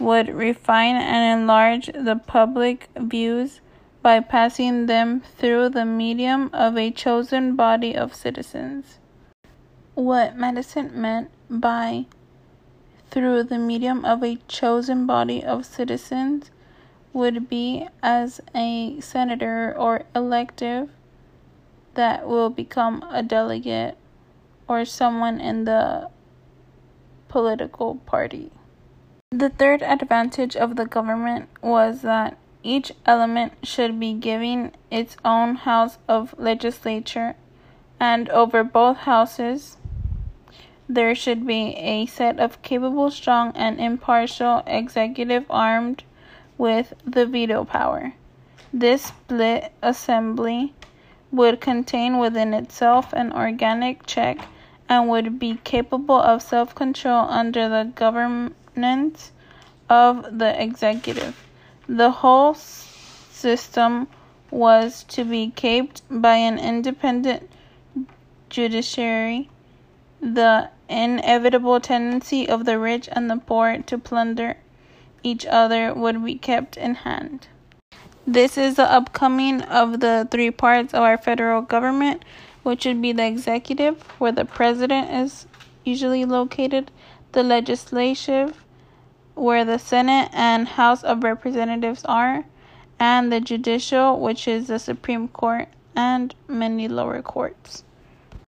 would 0.00 0.28
refine 0.28 0.96
and 0.96 1.40
enlarge 1.40 1.86
the 1.86 2.16
public 2.16 2.88
views 2.96 3.60
by 4.02 4.18
passing 4.18 4.86
them 4.86 5.20
through 5.20 5.68
the 5.68 5.84
medium 5.84 6.50
of 6.52 6.76
a 6.76 6.90
chosen 6.90 7.54
body 7.54 7.96
of 7.96 8.14
citizens. 8.14 8.98
What 9.94 10.36
Madison 10.36 10.90
meant 11.00 11.30
by 11.48 12.06
through 13.10 13.44
the 13.44 13.58
medium 13.58 14.04
of 14.04 14.22
a 14.22 14.38
chosen 14.48 15.06
body 15.06 15.42
of 15.44 15.64
citizens 15.64 16.50
would 17.18 17.48
be 17.48 17.88
as 18.00 18.40
a 18.54 19.00
senator 19.00 19.74
or 19.76 20.04
elective 20.14 20.88
that 21.94 22.28
will 22.28 22.48
become 22.48 23.04
a 23.10 23.24
delegate 23.24 23.96
or 24.68 24.84
someone 24.84 25.40
in 25.40 25.64
the 25.64 26.08
political 27.26 27.96
party. 28.06 28.52
The 29.32 29.48
third 29.50 29.82
advantage 29.82 30.54
of 30.54 30.76
the 30.76 30.86
government 30.86 31.48
was 31.60 32.02
that 32.02 32.38
each 32.62 32.92
element 33.04 33.52
should 33.64 33.98
be 33.98 34.12
given 34.14 34.72
its 34.88 35.16
own 35.24 35.56
house 35.56 35.98
of 36.06 36.38
legislature, 36.38 37.34
and 37.98 38.28
over 38.30 38.62
both 38.62 38.98
houses 38.98 39.76
there 40.88 41.16
should 41.16 41.44
be 41.44 41.74
a 41.76 42.06
set 42.06 42.38
of 42.38 42.62
capable, 42.62 43.10
strong, 43.10 43.52
and 43.56 43.80
impartial 43.80 44.62
executive 44.66 45.44
armed 45.50 46.04
with 46.58 46.92
the 47.06 47.24
veto 47.24 47.64
power. 47.64 48.12
This 48.72 49.04
split 49.04 49.72
assembly 49.80 50.74
would 51.30 51.60
contain 51.60 52.18
within 52.18 52.52
itself 52.52 53.12
an 53.12 53.32
organic 53.32 54.04
check 54.04 54.38
and 54.88 55.08
would 55.08 55.38
be 55.38 55.58
capable 55.64 56.20
of 56.20 56.42
self 56.42 56.74
control 56.74 57.26
under 57.28 57.68
the 57.68 57.92
governance 57.94 59.32
of 59.88 60.38
the 60.38 60.60
executive. 60.60 61.36
The 61.88 62.10
whole 62.10 62.54
system 62.54 64.08
was 64.50 65.04
to 65.04 65.24
be 65.24 65.50
caped 65.54 66.02
by 66.10 66.36
an 66.36 66.58
independent 66.58 67.48
judiciary. 68.50 69.48
The 70.20 70.70
inevitable 70.88 71.80
tendency 71.80 72.48
of 72.48 72.64
the 72.64 72.78
rich 72.78 73.08
and 73.12 73.30
the 73.30 73.36
poor 73.36 73.78
to 73.78 73.98
plunder 73.98 74.56
each 75.22 75.46
other 75.46 75.94
would 75.94 76.24
be 76.24 76.36
kept 76.36 76.76
in 76.76 76.94
hand. 76.96 77.48
This 78.26 78.58
is 78.58 78.76
the 78.76 78.90
upcoming 78.90 79.62
of 79.62 80.00
the 80.00 80.28
three 80.30 80.50
parts 80.50 80.92
of 80.92 81.00
our 81.00 81.16
federal 81.16 81.62
government, 81.62 82.24
which 82.62 82.84
would 82.84 83.00
be 83.00 83.12
the 83.12 83.26
executive, 83.26 84.02
where 84.18 84.32
the 84.32 84.44
president 84.44 85.10
is 85.10 85.46
usually 85.84 86.24
located, 86.24 86.90
the 87.32 87.42
legislative, 87.42 88.64
where 89.34 89.64
the 89.64 89.78
Senate 89.78 90.28
and 90.32 90.68
House 90.68 91.02
of 91.02 91.24
Representatives 91.24 92.04
are, 92.04 92.44
and 93.00 93.32
the 93.32 93.40
judicial, 93.40 94.20
which 94.20 94.46
is 94.46 94.66
the 94.66 94.78
Supreme 94.78 95.28
Court 95.28 95.68
and 95.96 96.34
many 96.48 96.88
lower 96.88 97.22
courts. 97.22 97.84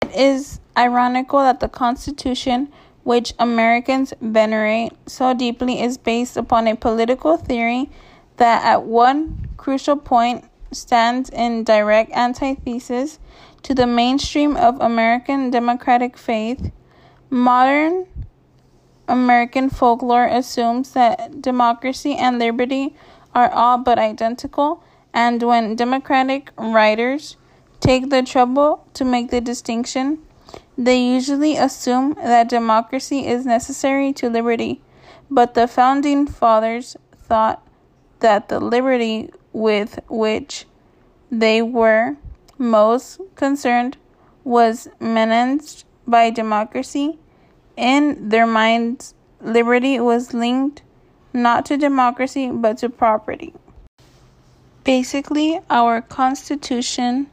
It 0.03 0.15
is 0.15 0.61
ironical 0.77 1.41
that 1.41 1.61
the 1.61 1.69
Constitution 1.69 2.73
which 3.05 3.35
Americans 3.39 4.13
venerate 4.21 4.93
so 5.07 5.33
deeply 5.35 5.81
is 5.81 5.97
based 5.97 6.37
upon 6.37 6.67
a 6.67 6.75
political 6.75 7.37
theory 7.37 7.91
that 8.39 8.65
at 8.65 8.83
one 8.83 9.49
crucial 9.57 9.97
point 9.97 10.45
stands 10.73 11.31
in 11.31 11.65
direct 11.65 12.11
antithesis 12.13 13.19
to 13.63 13.75
the 13.75 13.87
mainstream 13.87 14.57
of 14.57 14.81
American 14.81 15.51
democratic 15.51 16.19
faith. 16.19 16.73
Modern 17.31 18.07
American 19.07 19.69
folklore 19.69 20.27
assumes 20.27 20.93
that 20.93 21.43
democracy 21.43 22.15
and 22.15 22.39
liberty 22.39 22.97
are 23.35 23.51
all 23.51 23.79
but 23.79 23.99
identical, 23.99 24.83
and 25.13 25.43
when 25.43 25.77
democratic 25.77 26.51
writers 26.57 27.37
take 27.81 28.09
the 28.09 28.23
trouble 28.23 28.87
to 28.95 29.05
make 29.05 29.31
the 29.31 29.41
distinction, 29.41 30.19
they 30.77 30.99
usually 30.99 31.57
assume 31.57 32.15
that 32.15 32.49
democracy 32.49 33.27
is 33.27 33.47
necessary 33.47 34.13
to 34.15 34.29
liberty. 34.29 34.81
But 35.31 35.55
the 35.55 35.67
founding 35.67 36.27
fathers 36.27 36.97
thought 37.13 37.67
that 38.21 38.49
the 38.49 38.61
liberty 38.61 39.31
with 39.53 39.99
which 40.09 40.67
they 41.31 41.63
were 41.63 42.17
most 42.59 43.21
concerned 43.35 43.97
was 44.43 44.89
menaced 45.01 45.87
by 46.07 46.31
democracy. 46.31 47.19
In 47.77 48.29
their 48.29 48.47
minds, 48.47 49.15
liberty 49.41 49.99
was 49.99 50.35
linked 50.35 50.83
not 51.33 51.67
to 51.67 51.77
democracy 51.77 52.51
but 52.51 52.79
to 52.79 52.89
property. 52.89 53.53
Basically, 54.85 55.61
our 55.71 56.03
Constitution 56.03 57.29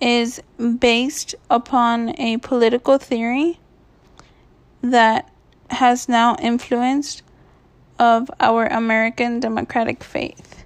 is 0.00 0.40
based 0.78 1.34
upon 1.50 2.18
a 2.20 2.36
political 2.38 2.98
theory 2.98 3.58
that 4.82 5.30
has 5.70 6.08
now 6.08 6.36
influenced 6.40 7.22
of 7.98 8.30
our 8.40 8.66
American 8.66 9.40
democratic 9.40 10.02
faith. 10.02 10.64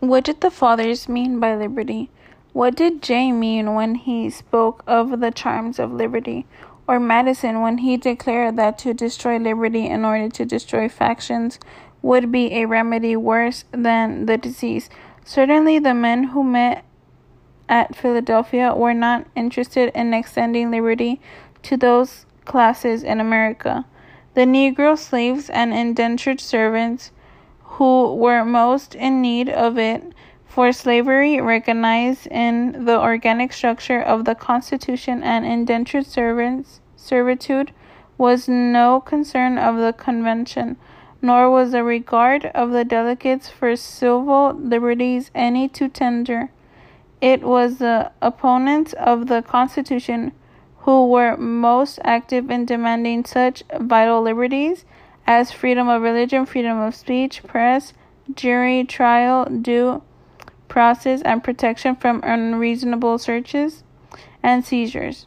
What 0.00 0.24
did 0.24 0.40
the 0.40 0.50
fathers 0.50 1.08
mean 1.08 1.38
by 1.38 1.54
liberty? 1.54 2.10
What 2.52 2.74
did 2.74 3.02
Jay 3.02 3.32
mean 3.32 3.74
when 3.74 3.94
he 3.94 4.28
spoke 4.28 4.82
of 4.86 5.20
the 5.20 5.30
charms 5.30 5.78
of 5.78 5.92
liberty? 5.92 6.46
Or 6.86 6.98
Madison 6.98 7.62
when 7.62 7.78
he 7.78 7.96
declared 7.96 8.56
that 8.56 8.76
to 8.78 8.92
destroy 8.92 9.38
liberty 9.38 9.86
in 9.86 10.04
order 10.04 10.28
to 10.28 10.44
destroy 10.44 10.88
factions 10.88 11.58
would 12.02 12.32
be 12.32 12.52
a 12.54 12.66
remedy 12.66 13.16
worse 13.16 13.64
than 13.70 14.26
the 14.26 14.36
disease? 14.36 14.90
Certainly, 15.24 15.78
the 15.78 15.94
men 15.94 16.24
who 16.24 16.42
met 16.42 16.84
at 17.72 17.96
Philadelphia 17.96 18.74
were 18.74 18.92
not 18.92 19.26
interested 19.34 19.90
in 19.94 20.12
extending 20.12 20.70
liberty 20.70 21.18
to 21.62 21.74
those 21.74 22.26
classes 22.44 23.02
in 23.02 23.18
America. 23.18 23.86
The 24.34 24.42
Negro 24.42 24.98
slaves 24.98 25.48
and 25.48 25.72
indentured 25.72 26.38
servants 26.38 27.12
who 27.62 28.14
were 28.14 28.44
most 28.44 28.94
in 28.94 29.22
need 29.22 29.48
of 29.48 29.78
it 29.78 30.02
for 30.44 30.70
slavery 30.70 31.40
recognized 31.40 32.26
in 32.26 32.84
the 32.84 33.00
organic 33.00 33.54
structure 33.54 34.02
of 34.02 34.26
the 34.26 34.34
Constitution 34.34 35.22
and 35.22 35.46
indentured 35.46 36.04
servants 36.04 36.82
servitude 36.94 37.72
was 38.18 38.50
no 38.50 39.00
concern 39.00 39.56
of 39.56 39.78
the 39.78 39.94
convention, 39.94 40.76
nor 41.22 41.50
was 41.50 41.72
the 41.72 41.82
regard 41.82 42.44
of 42.54 42.70
the 42.70 42.84
delegates 42.84 43.48
for 43.48 43.74
civil 43.76 44.52
liberties 44.52 45.30
any 45.34 45.68
too 45.68 45.88
tender. 45.88 46.50
It 47.22 47.44
was 47.44 47.78
the 47.78 48.10
opponents 48.20 48.94
of 48.94 49.28
the 49.28 49.42
Constitution 49.42 50.32
who 50.78 51.06
were 51.06 51.36
most 51.36 52.00
active 52.02 52.50
in 52.50 52.66
demanding 52.66 53.24
such 53.24 53.62
vital 53.78 54.20
liberties 54.20 54.84
as 55.24 55.52
freedom 55.52 55.88
of 55.88 56.02
religion, 56.02 56.46
freedom 56.46 56.80
of 56.80 56.96
speech, 56.96 57.44
press, 57.44 57.92
jury 58.34 58.82
trial, 58.82 59.44
due 59.44 60.02
process, 60.66 61.22
and 61.22 61.44
protection 61.44 61.94
from 61.94 62.20
unreasonable 62.24 63.18
searches 63.18 63.84
and 64.42 64.64
seizures. 64.64 65.26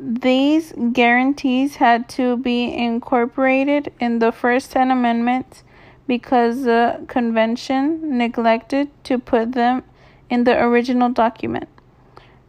These 0.00 0.72
guarantees 0.92 1.76
had 1.76 2.08
to 2.18 2.36
be 2.36 2.74
incorporated 2.74 3.92
in 4.00 4.18
the 4.18 4.32
first 4.32 4.72
10 4.72 4.90
amendments 4.90 5.62
because 6.08 6.64
the 6.64 7.04
convention 7.06 8.18
neglected 8.18 8.90
to 9.04 9.20
put 9.20 9.52
them 9.52 9.84
in 10.30 10.44
the 10.44 10.58
original 10.58 11.08
document. 11.08 11.68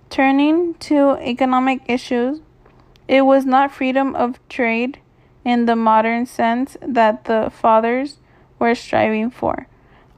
Turning 0.09 0.73
to 0.75 1.17
economic 1.21 1.81
issues, 1.87 2.41
it 3.07 3.21
was 3.21 3.45
not 3.45 3.71
freedom 3.71 4.15
of 4.15 4.39
trade 4.49 4.99
in 5.45 5.65
the 5.65 5.75
modern 5.75 6.25
sense 6.25 6.75
that 6.81 7.25
the 7.25 7.51
fathers 7.53 8.17
were 8.59 8.75
striving 8.75 9.29
for. 9.29 9.67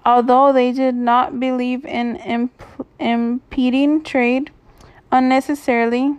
Although 0.06 0.54
they 0.54 0.72
did 0.72 0.96
not 0.96 1.40
believe 1.40 1.86
in 1.86 2.16
imp- 2.18 2.88
impeding 3.00 4.04
trade 4.04 4.52
unnecessarily, 5.12 6.16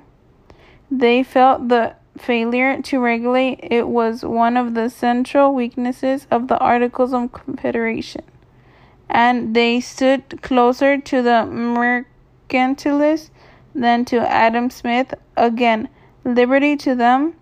they 0.91 1.23
felt 1.23 1.69
the 1.69 1.95
failure 2.19 2.81
to 2.83 3.01
regulate 3.01 3.59
it 3.63 3.89
was 3.89 4.25
one 4.25 4.57
of 4.57 4.75
the 4.75 4.89
central 4.89 5.55
weaknesses 5.55 6.27
of 6.31 6.49
the 6.49 6.59
Articles 6.59 7.13
of 7.13 7.33
Confederation, 7.33 8.23
and 9.11 9.55
they 9.55 9.81
stood 9.81 10.41
closer 10.41 10.97
to 10.97 11.21
the 11.21 11.45
mercantilists 12.49 13.31
than 13.75 14.05
to 14.05 14.19
Adam 14.21 14.71
Smith. 14.71 15.13
Again, 15.37 15.89
liberty 16.25 16.77
to 16.77 16.95
them 16.95 17.35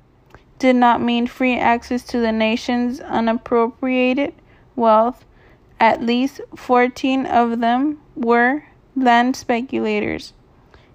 did 0.59 0.77
not 0.77 1.03
mean 1.03 1.27
free 1.27 1.57
access 1.57 2.03
to 2.05 2.19
the 2.19 2.33
nation's 2.33 3.01
unappropriated 3.01 4.35
wealth, 4.75 5.25
at 5.79 6.03
least 6.03 6.41
14 6.57 7.27
of 7.27 7.61
them 7.61 8.01
were 8.17 8.65
land 8.97 9.37
speculators. 9.37 10.33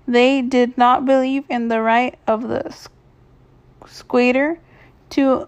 They 0.08 0.42
did 0.42 0.78
not 0.78 1.06
believe 1.06 1.46
in 1.50 1.70
the 1.70 1.82
right 1.82 2.18
of 2.28 2.50
the 2.50 2.76
squatter 3.86 4.60
to 5.12 5.48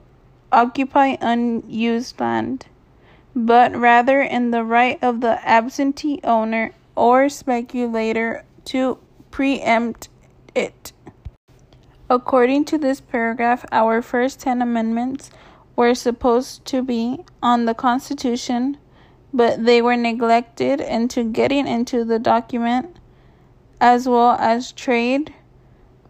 occupy 0.51 1.17
unused 1.19 2.19
land, 2.19 2.67
but 3.35 3.75
rather 3.75 4.21
in 4.21 4.51
the 4.51 4.63
right 4.63 4.97
of 5.03 5.21
the 5.21 5.45
absentee 5.47 6.19
owner 6.23 6.71
or 6.95 7.27
speculator 7.29 8.43
to 8.63 8.97
preempt 9.31 10.09
it. 10.55 10.93
According 12.09 12.65
to 12.65 12.77
this 12.77 13.01
paragraph, 13.01 13.65
our 13.71 14.01
first 14.01 14.39
10 14.39 14.61
amendments 14.61 15.31
were 15.75 15.93
supposed 15.93 16.65
to 16.65 16.81
be 16.81 17.25
on 17.43 17.65
the 17.65 17.73
Constitution 17.73 18.77
but 19.35 19.65
they 19.65 19.81
were 19.81 19.97
neglected 19.97 20.79
into 20.79 21.21
getting 21.25 21.67
into 21.67 22.05
the 22.05 22.17
document 22.17 22.97
as 23.81 24.07
well 24.07 24.31
as 24.39 24.71
trade 24.71 25.33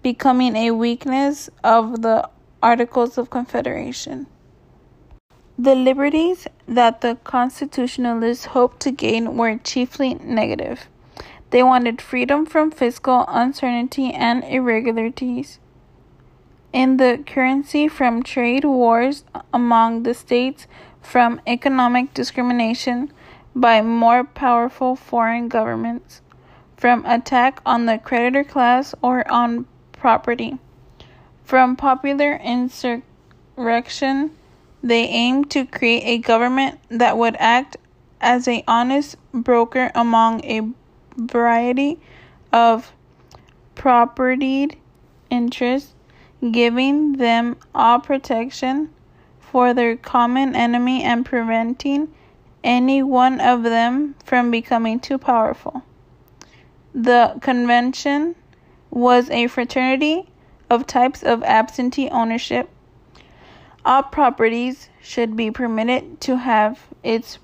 becoming 0.04 0.56
a 0.56 0.70
weakness 0.70 1.50
of 1.64 2.04
the 2.04 2.30
Articles 2.62 3.18
of 3.18 3.32
Confederation. 3.32 4.28
The 5.58 5.76
liberties 5.76 6.48
that 6.68 7.02
the 7.02 7.18
constitutionalists 7.24 8.46
hoped 8.48 8.82
to 8.82 8.92
gain 8.92 9.38
were 9.38 9.58
chiefly 9.58 10.16
negative. 10.16 10.88
They 11.52 11.64
wanted 11.64 12.02
freedom 12.02 12.46
from 12.46 12.72
fiscal 12.72 13.26
uncertainty 13.28 14.12
and 14.12 14.44
irregularities 14.44 15.60
in 16.76 16.98
the 16.98 17.24
currency 17.26 17.88
from 17.88 18.22
trade 18.22 18.66
wars 18.66 19.24
among 19.54 20.04
the 20.04 20.14
states 20.14 20.68
from 21.02 21.40
economic 21.48 22.14
discrimination 22.14 23.14
by 23.56 23.82
more 23.82 24.26
powerful 24.26 24.98
foreign 24.98 25.48
governments, 25.48 26.22
from 26.76 27.06
attack 27.06 27.62
on 27.66 27.86
the 27.86 27.98
creditor 27.98 28.44
class 28.44 28.94
or 29.02 29.26
on 29.32 29.66
property. 29.94 30.58
From 31.46 31.78
popular 31.78 32.36
insurrection, 32.44 34.32
they 34.86 35.06
aimed 35.06 35.50
to 35.50 35.66
create 35.66 36.04
a 36.06 36.20
government 36.20 36.80
that 36.90 37.18
would 37.18 37.36
act 37.40 37.76
as 38.22 38.48
a 38.48 38.64
honest 38.68 39.18
broker 39.34 39.92
among 39.96 40.46
a 40.46 40.62
variety 41.18 42.00
of 42.54 42.94
propertied 43.74 44.78
interests, 45.32 45.96
giving 46.52 47.14
them 47.14 47.58
all 47.74 48.00
protection 48.00 48.90
for 49.40 49.74
their 49.74 49.98
common 49.98 50.56
enemy 50.56 51.02
and 51.02 51.26
preventing 51.26 52.14
any 52.64 53.02
one 53.02 53.42
of 53.42 53.64
them 53.64 54.14
from 54.24 54.52
becoming 54.52 55.00
too 55.00 55.18
powerful. 55.18 55.82
The 56.94 57.38
convention 57.42 58.36
was 58.92 59.32
a 59.32 59.48
fraternity 59.48 60.30
of 60.70 60.86
types 60.86 61.24
of 61.24 61.42
absentee 61.44 62.08
ownership. 62.10 62.70
All 63.86 64.04
properties 64.04 64.90
should 65.02 65.36
be 65.36 65.52
permitted 65.52 66.20
to 66.22 66.38
have 66.38 66.80
its 67.04 67.38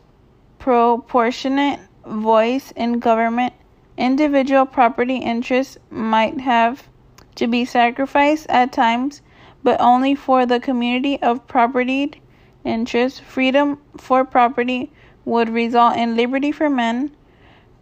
proportionate 0.58 1.80
voice 2.06 2.71
in 2.75 2.99
government. 2.99 3.54
Individual 3.97 4.65
property 4.65 5.17
interests 5.17 5.77
might 5.91 6.41
have 6.41 6.89
to 7.36 7.47
be 7.47 7.63
sacrificed 7.63 8.47
at 8.49 8.71
times 8.71 9.21
but 9.63 9.80
only 9.80 10.15
for 10.15 10.45
the 10.45 10.60
community 10.60 11.21
of 11.21 11.47
propertied 11.47 12.19
interests. 12.63 13.19
Freedom 13.19 13.80
for 13.97 14.25
property 14.25 14.91
would 15.25 15.49
result 15.49 15.95
in 15.95 16.15
liberty 16.15 16.51
for 16.51 16.69
men, 16.69 17.12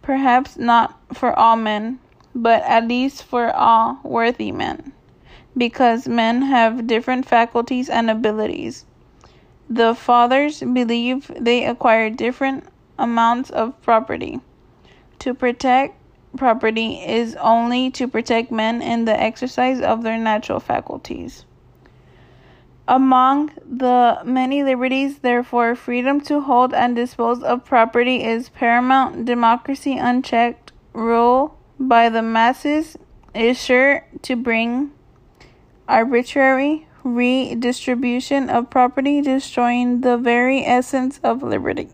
perhaps 0.02 0.56
not 0.56 0.98
for 1.12 1.36
all 1.38 1.56
men, 1.56 1.98
but 2.34 2.62
at 2.62 2.86
least 2.86 3.22
for 3.22 3.50
all 3.50 3.98
worthy 4.02 4.52
men, 4.52 4.92
because 5.56 6.08
men 6.08 6.42
have 6.42 6.86
different 6.86 7.26
faculties 7.26 7.88
and 7.88 8.10
abilities. 8.10 8.84
The 9.68 9.94
fathers 9.94 10.60
believe 10.60 11.30
they 11.38 11.64
acquire 11.64 12.10
different 12.10 12.64
amounts 12.98 13.50
of 13.50 13.80
property. 13.82 14.40
To 15.20 15.34
protect 15.34 15.96
property 16.36 16.94
is 16.96 17.36
only 17.36 17.90
to 17.92 18.06
protect 18.08 18.50
men 18.50 18.82
in 18.82 19.04
the 19.04 19.20
exercise 19.20 19.80
of 19.80 20.02
their 20.02 20.18
natural 20.18 20.60
faculties. 20.60 21.44
Among 22.86 23.52
the 23.64 24.20
many 24.24 24.64
liberties, 24.64 25.18
therefore, 25.18 25.76
freedom 25.76 26.20
to 26.22 26.40
hold 26.40 26.74
and 26.74 26.96
dispose 26.96 27.42
of 27.42 27.64
property 27.64 28.24
is 28.24 28.48
paramount. 28.48 29.24
Democracy, 29.24 29.96
unchecked 29.96 30.72
rule 30.92 31.56
by 31.78 32.08
the 32.08 32.22
masses, 32.22 32.96
is 33.32 33.62
sure 33.62 34.04
to 34.22 34.34
bring 34.34 34.90
arbitrary 35.90 36.86
redistribution 37.02 38.48
of 38.48 38.70
property, 38.70 39.20
destroying 39.20 40.02
the 40.02 40.16
very 40.16 40.64
essence 40.64 41.18
of 41.22 41.42
liberty. 41.42 41.88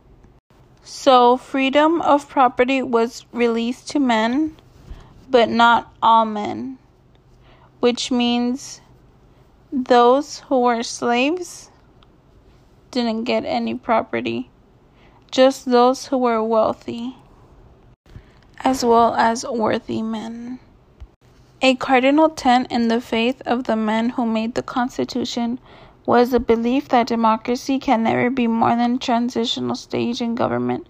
So, 0.83 1.37
freedom 1.37 2.01
of 2.03 2.29
property 2.29 2.83
was 2.83 3.27
released 3.33 3.89
to 3.91 3.99
men, 3.99 4.57
but 5.29 5.49
not 5.49 5.93
all 6.03 6.25
men, 6.25 6.79
which 7.81 8.11
means 8.11 8.81
those 9.73 10.41
who 10.49 10.61
were 10.61 10.83
slaves 10.83 11.71
didn't 12.91 13.25
get 13.25 13.45
any 13.45 13.75
property, 13.75 14.51
just 15.31 15.65
those 15.65 16.07
who 16.07 16.19
were 16.19 16.43
wealthy, 16.43 17.17
as 18.61 18.85
well 18.85 19.15
as 19.15 19.45
worthy 19.45 20.03
men. 20.03 20.61
A 21.63 21.75
cardinal 21.75 22.29
tenet 22.29 22.71
in 22.71 22.89
the 22.89 23.01
faith 23.01 23.41
of 23.47 23.65
the 23.65 23.77
men 23.77 24.11
who 24.11 24.27
made 24.27 24.55
the 24.55 24.63
Constitution 24.63 25.59
was 26.05 26.31
the 26.31 26.39
belief 26.39 26.89
that 26.89 27.07
democracy 27.07 27.79
can 27.79 28.03
never 28.03 28.29
be 28.29 28.47
more 28.47 28.77
than 28.77 28.97
a 28.97 28.99
transitional 28.99 29.75
stage 29.75 30.21
in 30.21 30.35
government, 30.35 30.87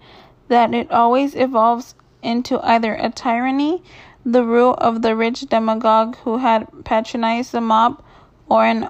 that 0.49 0.73
it 0.73 0.91
always 0.91 1.35
evolves 1.35 1.95
into 2.21 2.59
either 2.67 2.95
a 2.95 3.09
tyranny, 3.09 3.81
the 4.25 4.43
rule 4.43 4.73
of 4.73 5.01
the 5.01 5.15
rich 5.15 5.39
demagogue 5.41 6.17
who 6.17 6.39
had 6.39 6.67
patronized 6.83 7.53
the 7.53 7.61
mob, 7.61 8.03
or 8.49 8.65
an 8.65 8.89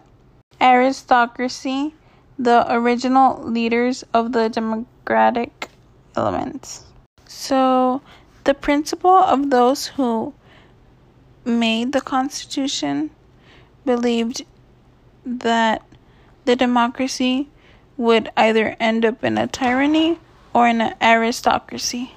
aristocracy, 0.59 1.93
the 2.39 2.65
original 2.73 3.39
leaders 3.43 4.03
of 4.15 4.31
the 4.31 4.49
democratic 4.49 5.69
elements. 6.15 6.85
So, 7.27 8.01
the 8.45 8.55
principle 8.55 9.11
of 9.11 9.51
those 9.51 9.85
who 9.85 10.33
made 11.47 11.93
the 11.93 12.01
Constitution 12.01 13.09
believed 13.85 14.43
that 15.25 15.81
the 16.45 16.55
democracy 16.55 17.47
would 17.95 18.29
either 18.37 18.75
end 18.79 19.05
up 19.05 19.23
in 19.23 19.37
a 19.37 19.47
tyranny 19.47 20.19
or 20.53 20.67
in 20.67 20.81
an 20.81 20.93
aristocracy. 21.01 22.13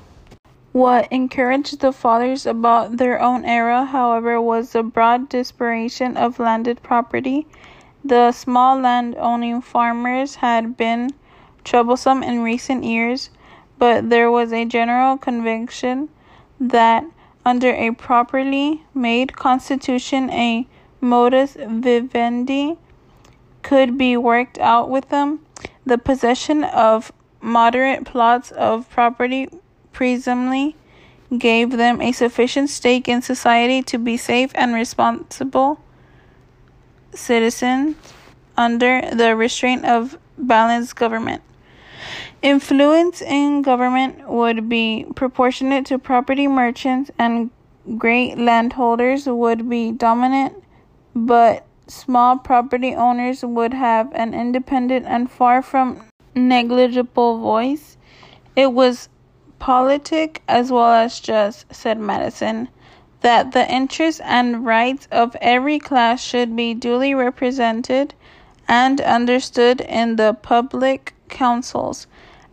What 0.72 1.08
encouraged 1.10 1.80
the 1.80 1.92
fathers 1.92 2.46
about 2.46 2.96
their 2.96 3.20
own 3.20 3.44
era, 3.44 3.86
however, 3.86 4.40
was 4.40 4.72
the 4.72 4.82
broad 4.82 5.28
dispersion 5.28 6.16
of 6.16 6.38
landed 6.38 6.82
property. 6.82 7.46
The 8.04 8.30
small 8.32 8.78
land 8.78 9.16
owning 9.18 9.62
farmers 9.62 10.36
had 10.36 10.76
been 10.76 11.10
troublesome 11.64 12.22
in 12.22 12.42
recent 12.42 12.84
years, 12.84 13.30
but 13.78 14.10
there 14.10 14.30
was 14.30 14.52
a 14.52 14.64
general 14.64 15.16
conviction 15.16 16.08
that 16.60 17.04
under 17.44 17.70
a 17.72 17.92
properly 17.92 18.82
made 18.94 19.36
constitution, 19.36 20.30
a 20.30 20.66
modus 21.00 21.56
vivendi 21.58 22.76
could 23.62 23.96
be 23.96 24.16
worked 24.16 24.58
out 24.58 24.88
with 24.90 25.08
them. 25.08 25.40
The 25.84 25.98
possession 25.98 26.64
of 26.64 27.12
moderate 27.40 28.04
plots 28.04 28.50
of 28.50 28.88
property 28.90 29.48
presumably 29.92 30.76
gave 31.36 31.72
them 31.72 32.00
a 32.00 32.12
sufficient 32.12 32.68
stake 32.68 33.08
in 33.08 33.22
society 33.22 33.82
to 33.82 33.98
be 33.98 34.16
safe 34.16 34.50
and 34.54 34.74
responsible 34.74 35.80
citizens 37.14 37.96
under 38.56 39.00
the 39.14 39.34
restraint 39.36 39.84
of 39.84 40.18
balanced 40.36 40.96
government. 40.96 41.42
Influence 42.42 43.20
in 43.20 43.60
government 43.60 44.26
would 44.26 44.66
be 44.66 45.04
proportionate 45.14 45.84
to 45.86 45.98
property 45.98 46.48
merchants 46.48 47.10
and 47.18 47.50
great 47.98 48.38
landholders 48.38 49.26
would 49.26 49.68
be 49.68 49.92
dominant, 49.92 50.54
but 51.14 51.66
small 51.86 52.38
property 52.38 52.94
owners 52.94 53.44
would 53.44 53.74
have 53.74 54.10
an 54.14 54.32
independent 54.32 55.04
and 55.06 55.30
far 55.30 55.60
from 55.60 56.02
negligible 56.34 57.38
voice. 57.40 57.98
It 58.56 58.72
was 58.72 59.10
politic 59.58 60.42
as 60.48 60.72
well 60.72 60.92
as 60.92 61.20
just, 61.20 61.66
said 61.74 61.98
Madison, 61.98 62.68
that 63.20 63.52
the 63.52 63.70
interests 63.70 64.22
and 64.24 64.64
rights 64.64 65.06
of 65.12 65.36
every 65.42 65.78
class 65.78 66.22
should 66.22 66.56
be 66.56 66.72
duly 66.72 67.14
represented 67.14 68.14
and 68.66 68.98
understood 69.02 69.82
in 69.82 70.16
the 70.16 70.32
public 70.32 71.12
councils. 71.28 72.06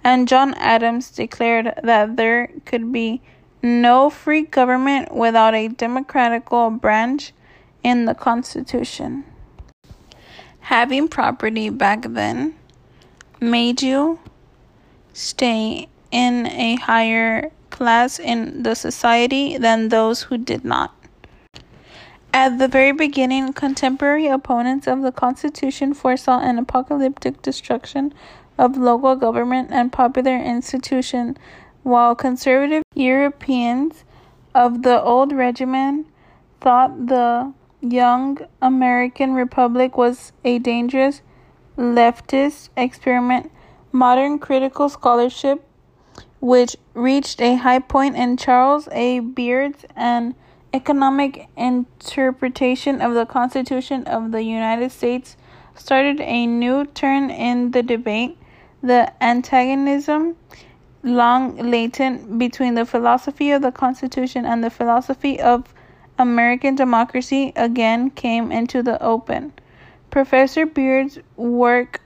And 0.08 0.26
John 0.26 0.54
Adams 0.54 1.12
declared 1.12 1.82
that 1.84 2.16
there 2.16 2.50
could 2.64 2.94
be 2.94 3.22
no 3.62 4.10
free 4.10 4.44
government 4.44 5.14
without 5.14 5.54
a 5.54 5.68
democratical 5.68 6.70
branch 6.70 7.34
in 7.84 8.06
the 8.06 8.16
Constitution. 8.16 9.26
Having 10.62 11.10
property 11.10 11.70
back 11.70 12.06
then 12.08 12.56
made 13.42 13.82
you 13.82 14.22
stay 15.12 15.90
in 16.10 16.48
a 16.48 16.76
higher 16.76 17.52
class 17.70 18.18
in 18.18 18.64
the 18.64 18.76
society 18.76 19.58
than 19.58 19.90
those 19.90 20.22
who 20.22 20.38
did 20.38 20.64
not. 20.64 20.96
At 22.34 22.60
the 22.60 22.70
very 22.70 22.94
beginning, 22.94 23.52
contemporary 23.52 24.28
opponents 24.28 24.88
of 24.88 25.02
the 25.02 25.12
Constitution 25.12 25.94
foresaw 25.94 26.40
an 26.40 26.58
apocalyptic 26.60 27.42
destruction 27.42 28.14
of 28.58 28.78
local 28.78 29.16
government 29.16 29.70
and 29.72 29.92
popular 29.92 30.36
institution, 30.36 31.38
while 31.84 32.16
conservative 32.16 32.84
Europeans 32.96 34.04
of 34.56 34.84
the 34.84 35.02
old 35.02 35.32
regime 35.32 36.06
thought 36.60 37.08
the 37.08 37.54
young 37.82 38.40
American 38.62 39.34
Republic 39.34 39.96
was 39.98 40.32
a 40.44 40.60
dangerous 40.60 41.22
leftist 41.78 42.70
experiment. 42.76 43.52
Modern 43.92 44.40
critical 44.40 44.90
scholarship, 44.90 45.64
which 46.40 46.76
reached 46.94 47.42
a 47.42 47.56
high 47.56 47.80
point 47.80 48.16
in 48.16 48.36
Charles 48.38 48.90
A. 48.92 49.20
Beard's 49.20 49.86
and 49.96 50.36
economic 50.74 51.48
interpretation 51.56 53.02
of 53.02 53.14
the 53.14 53.26
Constitution 53.26 54.04
of 54.06 54.32
the 54.32 54.44
United 54.44 54.92
States, 54.92 55.38
started 55.76 56.20
a 56.20 56.46
new 56.46 56.86
turn 56.86 57.30
in 57.30 57.72
the 57.72 57.82
debate. 57.84 58.38
The 58.82 59.12
antagonism 59.22 60.36
long 61.04 61.58
latent 61.58 62.38
between 62.38 62.76
the 62.76 62.86
philosophy 62.86 63.52
of 63.52 63.62
the 63.62 63.72
Constitution 63.72 64.46
and 64.46 64.64
the 64.64 64.70
philosophy 64.70 65.40
of 65.40 65.74
American 66.20 66.76
democracy 66.76 67.54
again 67.56 68.10
came 68.10 68.52
into 68.52 68.84
the 68.84 69.02
open. 69.02 69.54
Professor 70.10 70.66
Beard's 70.66 71.20
work 71.36 72.02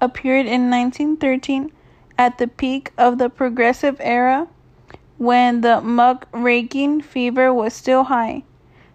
appeared 0.00 0.46
in 0.46 0.70
1913 0.70 1.72
at 2.18 2.38
the 2.38 2.48
peak 2.48 2.92
of 2.98 3.18
the 3.18 3.30
progressive 3.30 3.96
era 4.00 4.48
when 5.18 5.60
the 5.60 5.80
muckraking 5.80 7.00
fever 7.00 7.52
was 7.52 7.72
still 7.72 8.04
high. 8.04 8.42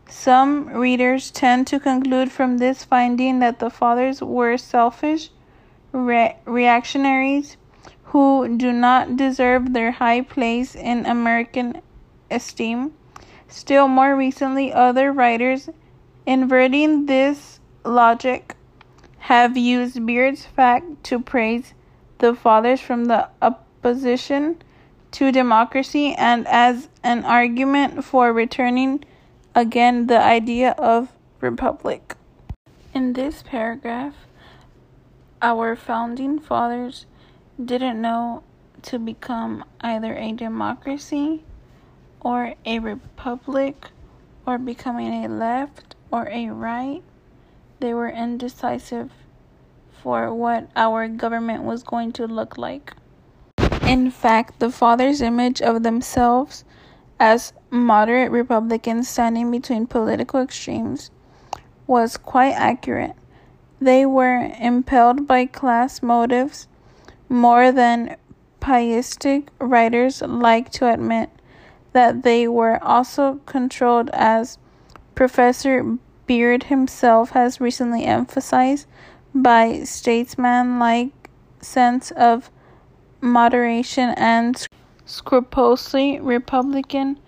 Some 0.07 0.69
readers 0.69 1.31
tend 1.31 1.67
to 1.67 1.79
conclude 1.79 2.31
from 2.31 2.57
this 2.57 2.83
finding 2.83 3.39
that 3.39 3.59
the 3.59 3.69
fathers 3.69 4.21
were 4.21 4.57
selfish 4.57 5.29
re- 5.91 6.35
reactionaries 6.45 7.57
who 8.05 8.57
do 8.57 8.71
not 8.71 9.17
deserve 9.17 9.73
their 9.73 9.91
high 9.91 10.21
place 10.21 10.75
in 10.75 11.05
American 11.05 11.81
esteem. 12.31 12.93
Still 13.47 13.87
more 13.87 14.15
recently, 14.15 14.73
other 14.73 15.11
writers, 15.11 15.69
inverting 16.25 17.05
this 17.05 17.59
logic, 17.83 18.55
have 19.19 19.57
used 19.57 20.05
Beard's 20.05 20.45
fact 20.45 21.03
to 21.03 21.19
praise 21.19 21.73
the 22.19 22.33
fathers 22.33 22.79
from 22.79 23.05
the 23.05 23.29
opposition 23.41 24.61
to 25.11 25.31
democracy 25.31 26.13
and 26.13 26.47
as 26.47 26.87
an 27.03 27.23
argument 27.25 28.03
for 28.03 28.31
returning 28.31 29.03
again 29.55 30.07
the 30.07 30.19
idea 30.19 30.71
of 30.77 31.11
republic. 31.41 32.15
In 32.93 33.13
this 33.13 33.43
paragraph, 33.43 34.13
our 35.41 35.75
founding 35.75 36.39
fathers 36.39 37.05
didn't 37.63 38.01
know 38.01 38.43
to 38.81 38.99
become 38.99 39.63
either 39.81 40.15
a 40.15 40.31
democracy 40.33 41.43
or 42.21 42.55
a 42.65 42.79
republic 42.79 43.91
or 44.45 44.57
becoming 44.57 45.25
a 45.25 45.27
left 45.27 45.95
or 46.11 46.27
a 46.29 46.49
right. 46.49 47.01
They 47.79 47.93
were 47.93 48.09
indecisive 48.09 49.11
for 50.01 50.33
what 50.33 50.69
our 50.75 51.07
government 51.07 51.63
was 51.63 51.83
going 51.83 52.11
to 52.13 52.25
look 52.25 52.57
like. 52.57 52.93
In 53.83 54.11
fact, 54.11 54.59
the 54.59 54.71
fathers' 54.71 55.21
image 55.21 55.61
of 55.61 55.83
themselves 55.83 56.63
as 57.19 57.53
moderate 57.69 58.31
Republicans 58.31 59.09
standing 59.09 59.51
between 59.51 59.87
political 59.87 60.41
extremes 60.41 61.11
was 61.85 62.17
quite 62.17 62.53
accurate. 62.53 63.15
They 63.81 64.05
were 64.05 64.51
impelled 64.59 65.25
by 65.25 65.45
class 65.45 66.01
motives 66.01 66.67
more 67.29 67.71
than 67.71 68.17
pietistic 68.59 69.49
writers 69.59 70.21
like 70.21 70.69
to 70.71 70.91
admit 70.91 71.29
that 71.93 72.23
they 72.23 72.47
were 72.47 72.83
also 72.83 73.39
controlled 73.45 74.09
as 74.11 74.57
Professor 75.15 75.97
Beard 76.27 76.63
himself 76.63 77.31
has 77.31 77.59
recently 77.61 78.03
emphasized 78.05 78.85
by 79.33 79.83
statesman-like 79.83 81.29
sense 81.61 82.11
of 82.11 82.51
moderation 83.21 84.09
and 84.17 84.67
scrupulously 85.05 86.19
Republican 86.19 87.19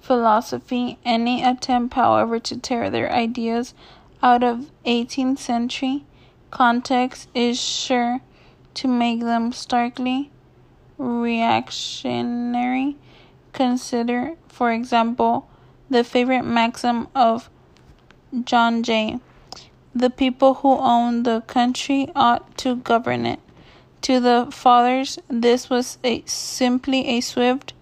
philosophy. 0.00 0.98
Any 1.04 1.42
attempt, 1.42 1.94
however, 1.94 2.38
to 2.40 2.56
tear 2.56 2.90
their 2.90 3.12
ideas 3.12 3.74
out 4.22 4.42
of 4.42 4.70
18th 4.84 5.38
century 5.38 6.04
context 6.50 7.28
is 7.34 7.60
sure 7.60 8.20
to 8.74 8.88
make 8.88 9.20
them 9.20 9.52
starkly 9.52 10.30
reactionary. 10.98 12.96
Consider, 13.52 14.34
for 14.48 14.72
example, 14.72 15.48
the 15.88 16.04
favorite 16.04 16.44
maxim 16.44 17.08
of 17.14 17.48
John 18.44 18.82
Jay 18.82 19.18
the 19.96 20.10
people 20.10 20.54
who 20.54 20.76
own 20.76 21.22
the 21.22 21.40
country 21.46 22.10
ought 22.14 22.58
to 22.58 22.76
govern 22.76 23.24
it. 23.24 23.40
To 24.02 24.20
the 24.20 24.48
fathers, 24.50 25.18
this 25.28 25.70
was 25.70 25.96
a, 26.04 26.22
simply 26.26 27.08
a 27.08 27.22
swift, 27.22 27.72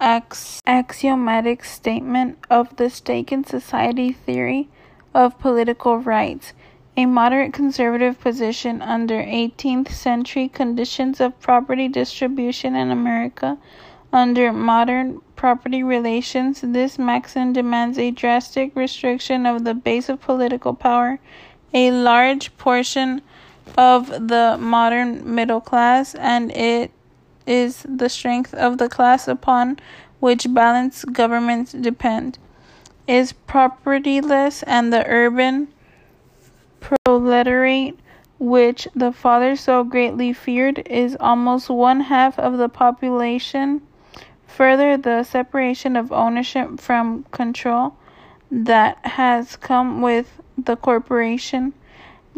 ax- 0.00 0.62
axiomatic 0.66 1.64
statement 1.64 2.38
of 2.48 2.74
the 2.76 2.90
stake 2.90 3.30
in 3.30 3.44
society 3.44 4.12
theory 4.12 4.68
of 5.14 5.38
political 5.38 5.98
rights, 5.98 6.52
a 6.96 7.06
moderate 7.06 7.52
conservative 7.52 8.18
position 8.20 8.82
under 8.82 9.14
18th 9.22 9.90
century 9.90 10.48
conditions 10.48 11.20
of 11.20 11.38
property 11.40 11.88
distribution 11.88 12.74
in 12.74 12.90
America. 12.90 13.58
Under 14.12 14.52
modern 14.52 15.20
property 15.36 15.82
relations, 15.82 16.60
this 16.62 16.98
maxim 16.98 17.52
demands 17.52 17.96
a 17.98 18.10
drastic 18.10 18.74
restriction 18.74 19.46
of 19.46 19.64
the 19.64 19.74
base 19.74 20.08
of 20.08 20.20
political 20.20 20.74
power. 20.74 21.20
A 21.72 21.92
large 21.92 22.56
portion 22.56 23.22
of 23.78 24.08
the 24.08 24.56
modern 24.58 25.34
middle 25.34 25.60
class, 25.60 26.16
and 26.16 26.50
it 26.50 26.90
is 27.46 27.84
the 27.88 28.08
strength 28.08 28.54
of 28.54 28.78
the 28.78 28.88
class 28.88 29.28
upon 29.28 29.78
which 30.20 30.46
balanced 30.52 31.12
governments 31.12 31.72
depend, 31.72 32.38
is 33.08 33.32
propertyless, 33.48 34.62
and 34.66 34.92
the 34.92 35.04
urban 35.06 35.68
proletariat, 36.80 37.96
which 38.38 38.86
the 38.94 39.12
father 39.12 39.56
so 39.56 39.82
greatly 39.82 40.32
feared, 40.32 40.78
is 40.86 41.16
almost 41.20 41.68
one 41.70 42.00
half 42.00 42.38
of 42.38 42.58
the 42.58 42.68
population. 42.68 43.80
Further, 44.46 44.96
the 44.96 45.22
separation 45.22 45.96
of 45.96 46.12
ownership 46.12 46.80
from 46.80 47.24
control 47.30 47.96
that 48.50 48.98
has 49.06 49.56
come 49.56 50.02
with 50.02 50.40
the 50.58 50.76
corporation 50.76 51.72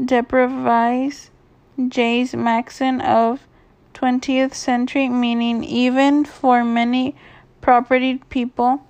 deprives 0.02 1.30
Jay's 1.88 2.34
maxim 2.34 3.00
of 3.00 3.46
20th 4.02 4.54
century 4.54 5.08
meaning 5.08 5.62
even 5.62 6.24
for 6.24 6.64
many 6.64 7.14
propertied 7.60 8.28
people. 8.30 8.82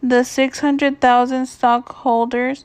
The 0.00 0.22
600,000 0.22 1.46
stockholders 1.46 2.64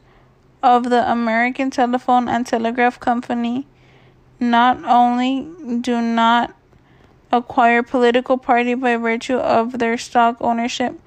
of 0.61 0.91
the 0.91 1.09
American 1.11 1.71
Telephone 1.71 2.29
and 2.29 2.45
Telegraph 2.45 2.99
Company 2.99 3.65
not 4.39 4.83
only 4.85 5.47
do 5.81 5.99
not 5.99 6.53
acquire 7.31 7.81
political 7.81 8.37
party 8.37 8.75
by 8.75 8.95
virtue 8.95 9.37
of 9.37 9.79
their 9.79 9.97
stock 9.97 10.37
ownership, 10.41 10.99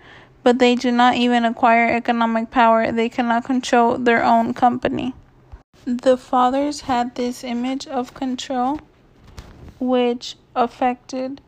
but 0.43 0.59
they 0.59 0.75
do 0.75 0.91
not 0.91 1.15
even 1.15 1.45
acquire 1.45 1.95
economic 1.95 2.51
power. 2.51 2.91
They 2.91 3.09
cannot 3.09 3.45
control 3.45 3.99
their 3.99 4.25
own 4.25 4.53
company. 4.53 5.15
The 5.85 6.17
fathers 6.17 6.83
had 6.83 7.15
this 7.15 7.45
image 7.45 7.87
of 7.87 8.15
control 8.15 8.81
which 9.83 10.37
affected 10.55 11.41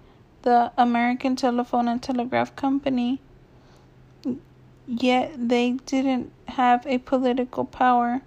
the 0.43 0.73
American 0.77 1.37
Telephone 1.37 1.87
and 1.87 2.03
Telegraph 2.03 2.57
Company, 2.57 3.21
yet 4.89 5.33
they 5.37 5.71
didn't 5.87 6.33
have 6.49 6.85
a 6.85 6.99
political 6.99 7.65
power, 7.65 8.23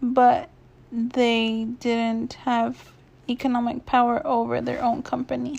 but 0.00 0.48
they 0.90 1.66
didn't 1.80 2.32
have 2.32 2.92
economic 3.28 3.84
power 3.84 4.26
over 4.26 4.62
their 4.62 4.82
own 4.82 5.02
company. 5.02 5.58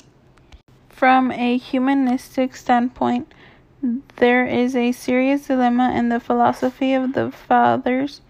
From 0.90 1.32
a 1.32 1.58
humanistic 1.58 2.56
standpoint, 2.56 3.32
there 4.16 4.48
is 4.48 4.76
a 4.76 4.92
serious 4.92 5.46
dilemma 5.46 5.94
in 5.96 6.10
the 6.10 6.20
philosophy 6.20 6.94
of 6.96 7.14
the 7.14 7.30
fathers, 7.30 8.22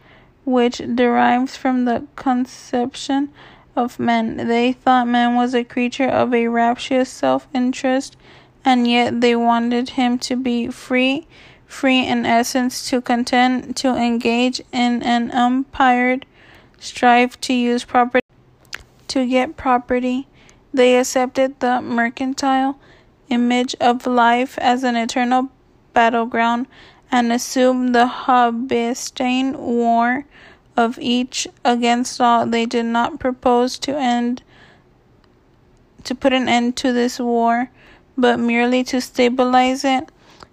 which 0.44 0.82
derives 0.94 1.56
from 1.56 1.86
the 1.86 2.06
conception 2.18 3.30
of 3.76 4.00
men. 4.00 4.38
They 4.38 4.74
thought 4.74 5.08
man 5.08 5.36
was 5.36 5.54
a 5.54 5.64
creature 5.64 6.08
of 6.08 6.34
a 6.34 6.48
rapturous 6.48 7.10
self 7.10 7.48
interest, 7.54 8.16
and 8.64 8.88
yet 8.88 9.22
they 9.22 9.36
wanted 9.36 9.90
him 9.92 10.18
to 10.20 10.36
be 10.36 10.68
free, 10.70 11.28
free 11.66 12.06
in 12.06 12.26
essence, 12.26 12.90
to 12.90 13.02
contend, 13.02 13.76
to 13.78 13.96
engage 13.96 14.62
in 14.72 15.04
an 15.04 15.32
umpired 15.32 16.26
strive 16.80 17.40
to 17.42 17.54
use 17.54 17.84
property 17.84 18.26
to 19.08 19.26
get 19.26 19.58
property. 19.58 20.28
They 20.74 20.98
accepted 20.98 21.60
the 21.60 21.82
mercantile 21.82 22.78
image 23.30 23.76
of 23.80 24.06
life 24.06 24.58
as 24.60 24.84
an 24.84 24.96
eternal 24.96 25.50
battleground 25.94 26.68
and 27.12 27.32
assumed 27.32 27.96
the 27.96 28.08
Hobbesian 28.08 29.56
war 29.56 30.26
of 30.78 31.00
each 31.00 31.48
against 31.64 32.20
all. 32.20 32.46
They 32.46 32.66
did 32.66 32.86
not 32.86 33.20
propose 33.20 33.78
to 33.80 33.98
end 33.98 34.44
to 36.04 36.16
put 36.16 36.34
an 36.34 36.48
end 36.48 36.76
to 36.78 36.94
this 36.94 37.20
war, 37.20 37.70
but 38.18 38.40
merely 38.40 38.84
to 38.86 39.02
stabilize 39.02 39.84
it 39.84 40.10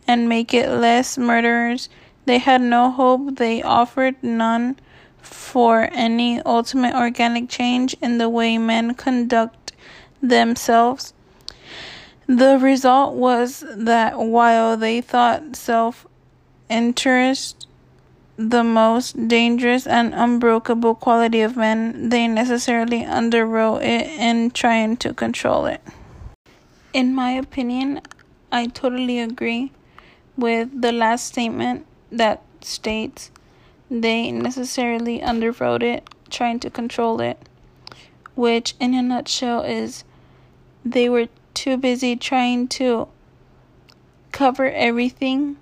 and 0.09 0.29
make 0.29 0.53
it 0.55 0.69
less 0.69 1.17
murderers. 1.19 1.89
They 2.25 2.39
had 2.39 2.61
no 2.61 2.91
hope, 2.91 3.37
they 3.37 3.63
offered 3.63 4.17
none 4.23 4.79
for 5.21 5.89
any 5.93 6.41
ultimate 6.43 6.95
organic 6.95 7.49
change 7.49 7.95
in 8.01 8.19
the 8.19 8.29
way 8.29 8.59
men 8.59 8.95
conduct 8.95 9.73
themselves. 10.23 11.13
The 12.27 12.59
result 12.59 13.15
was 13.15 13.65
that 13.69 14.19
while 14.19 14.77
they 14.77 15.01
thought 15.01 15.57
self 15.57 16.07
interest 16.69 17.62
the 18.37 18.65
most 18.65 19.29
dangerous 19.29 19.87
and 19.87 20.15
unbreakable 20.15 20.95
quality 20.95 21.41
of 21.43 21.57
men, 21.57 22.09
they 22.09 22.27
necessarily 22.27 23.03
underwrote 23.03 23.83
it 23.83 24.07
in 24.09 24.51
trying 24.51 24.97
to 24.99 25.13
control 25.13 25.67
it. 25.67 25.81
In 26.93 27.15
my 27.15 27.33
opinion, 27.33 28.01
I 28.51 28.67
totally 28.67 29.19
agree 29.19 29.73
with 30.37 30.81
the 30.81 30.93
last 30.93 31.27
statement 31.27 31.87
that 32.11 32.43
states 32.61 33.31
they 33.91 34.31
necessarily 34.31 35.21
underwrote 35.21 35.83
it, 35.83 36.09
trying 36.31 36.59
to 36.61 36.71
control 36.71 37.21
it, 37.21 37.39
which 38.35 38.75
in 38.81 38.95
a 38.95 39.03
nutshell 39.03 39.63
is 39.63 40.05
they 40.85 41.09
were 41.09 41.29
too 41.55 41.77
busy 41.77 42.17
trying 42.17 42.67
to 42.67 43.09
cover 44.33 44.71
everything 44.71 45.57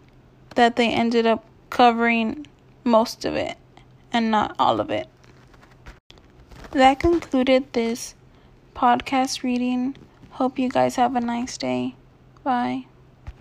that 0.55 0.77
they 0.77 0.93
ended 0.93 1.27
up 1.27 1.45
covering 1.71 2.47
most 2.91 3.25
of 3.25 3.35
it 3.35 3.57
and 4.13 4.31
not 4.31 4.55
all 4.59 4.81
of 4.81 4.91
it. 4.91 5.09
That 6.73 7.01
concluded 7.01 7.73
this 7.73 8.15
podcast 8.75 9.43
reading. 9.43 9.97
Hope 10.33 10.59
you 10.59 10.69
guys 10.69 10.97
have 10.97 11.17
a 11.17 11.21
nice 11.21 11.57
day. 11.59 11.95
Bye. 12.45 12.87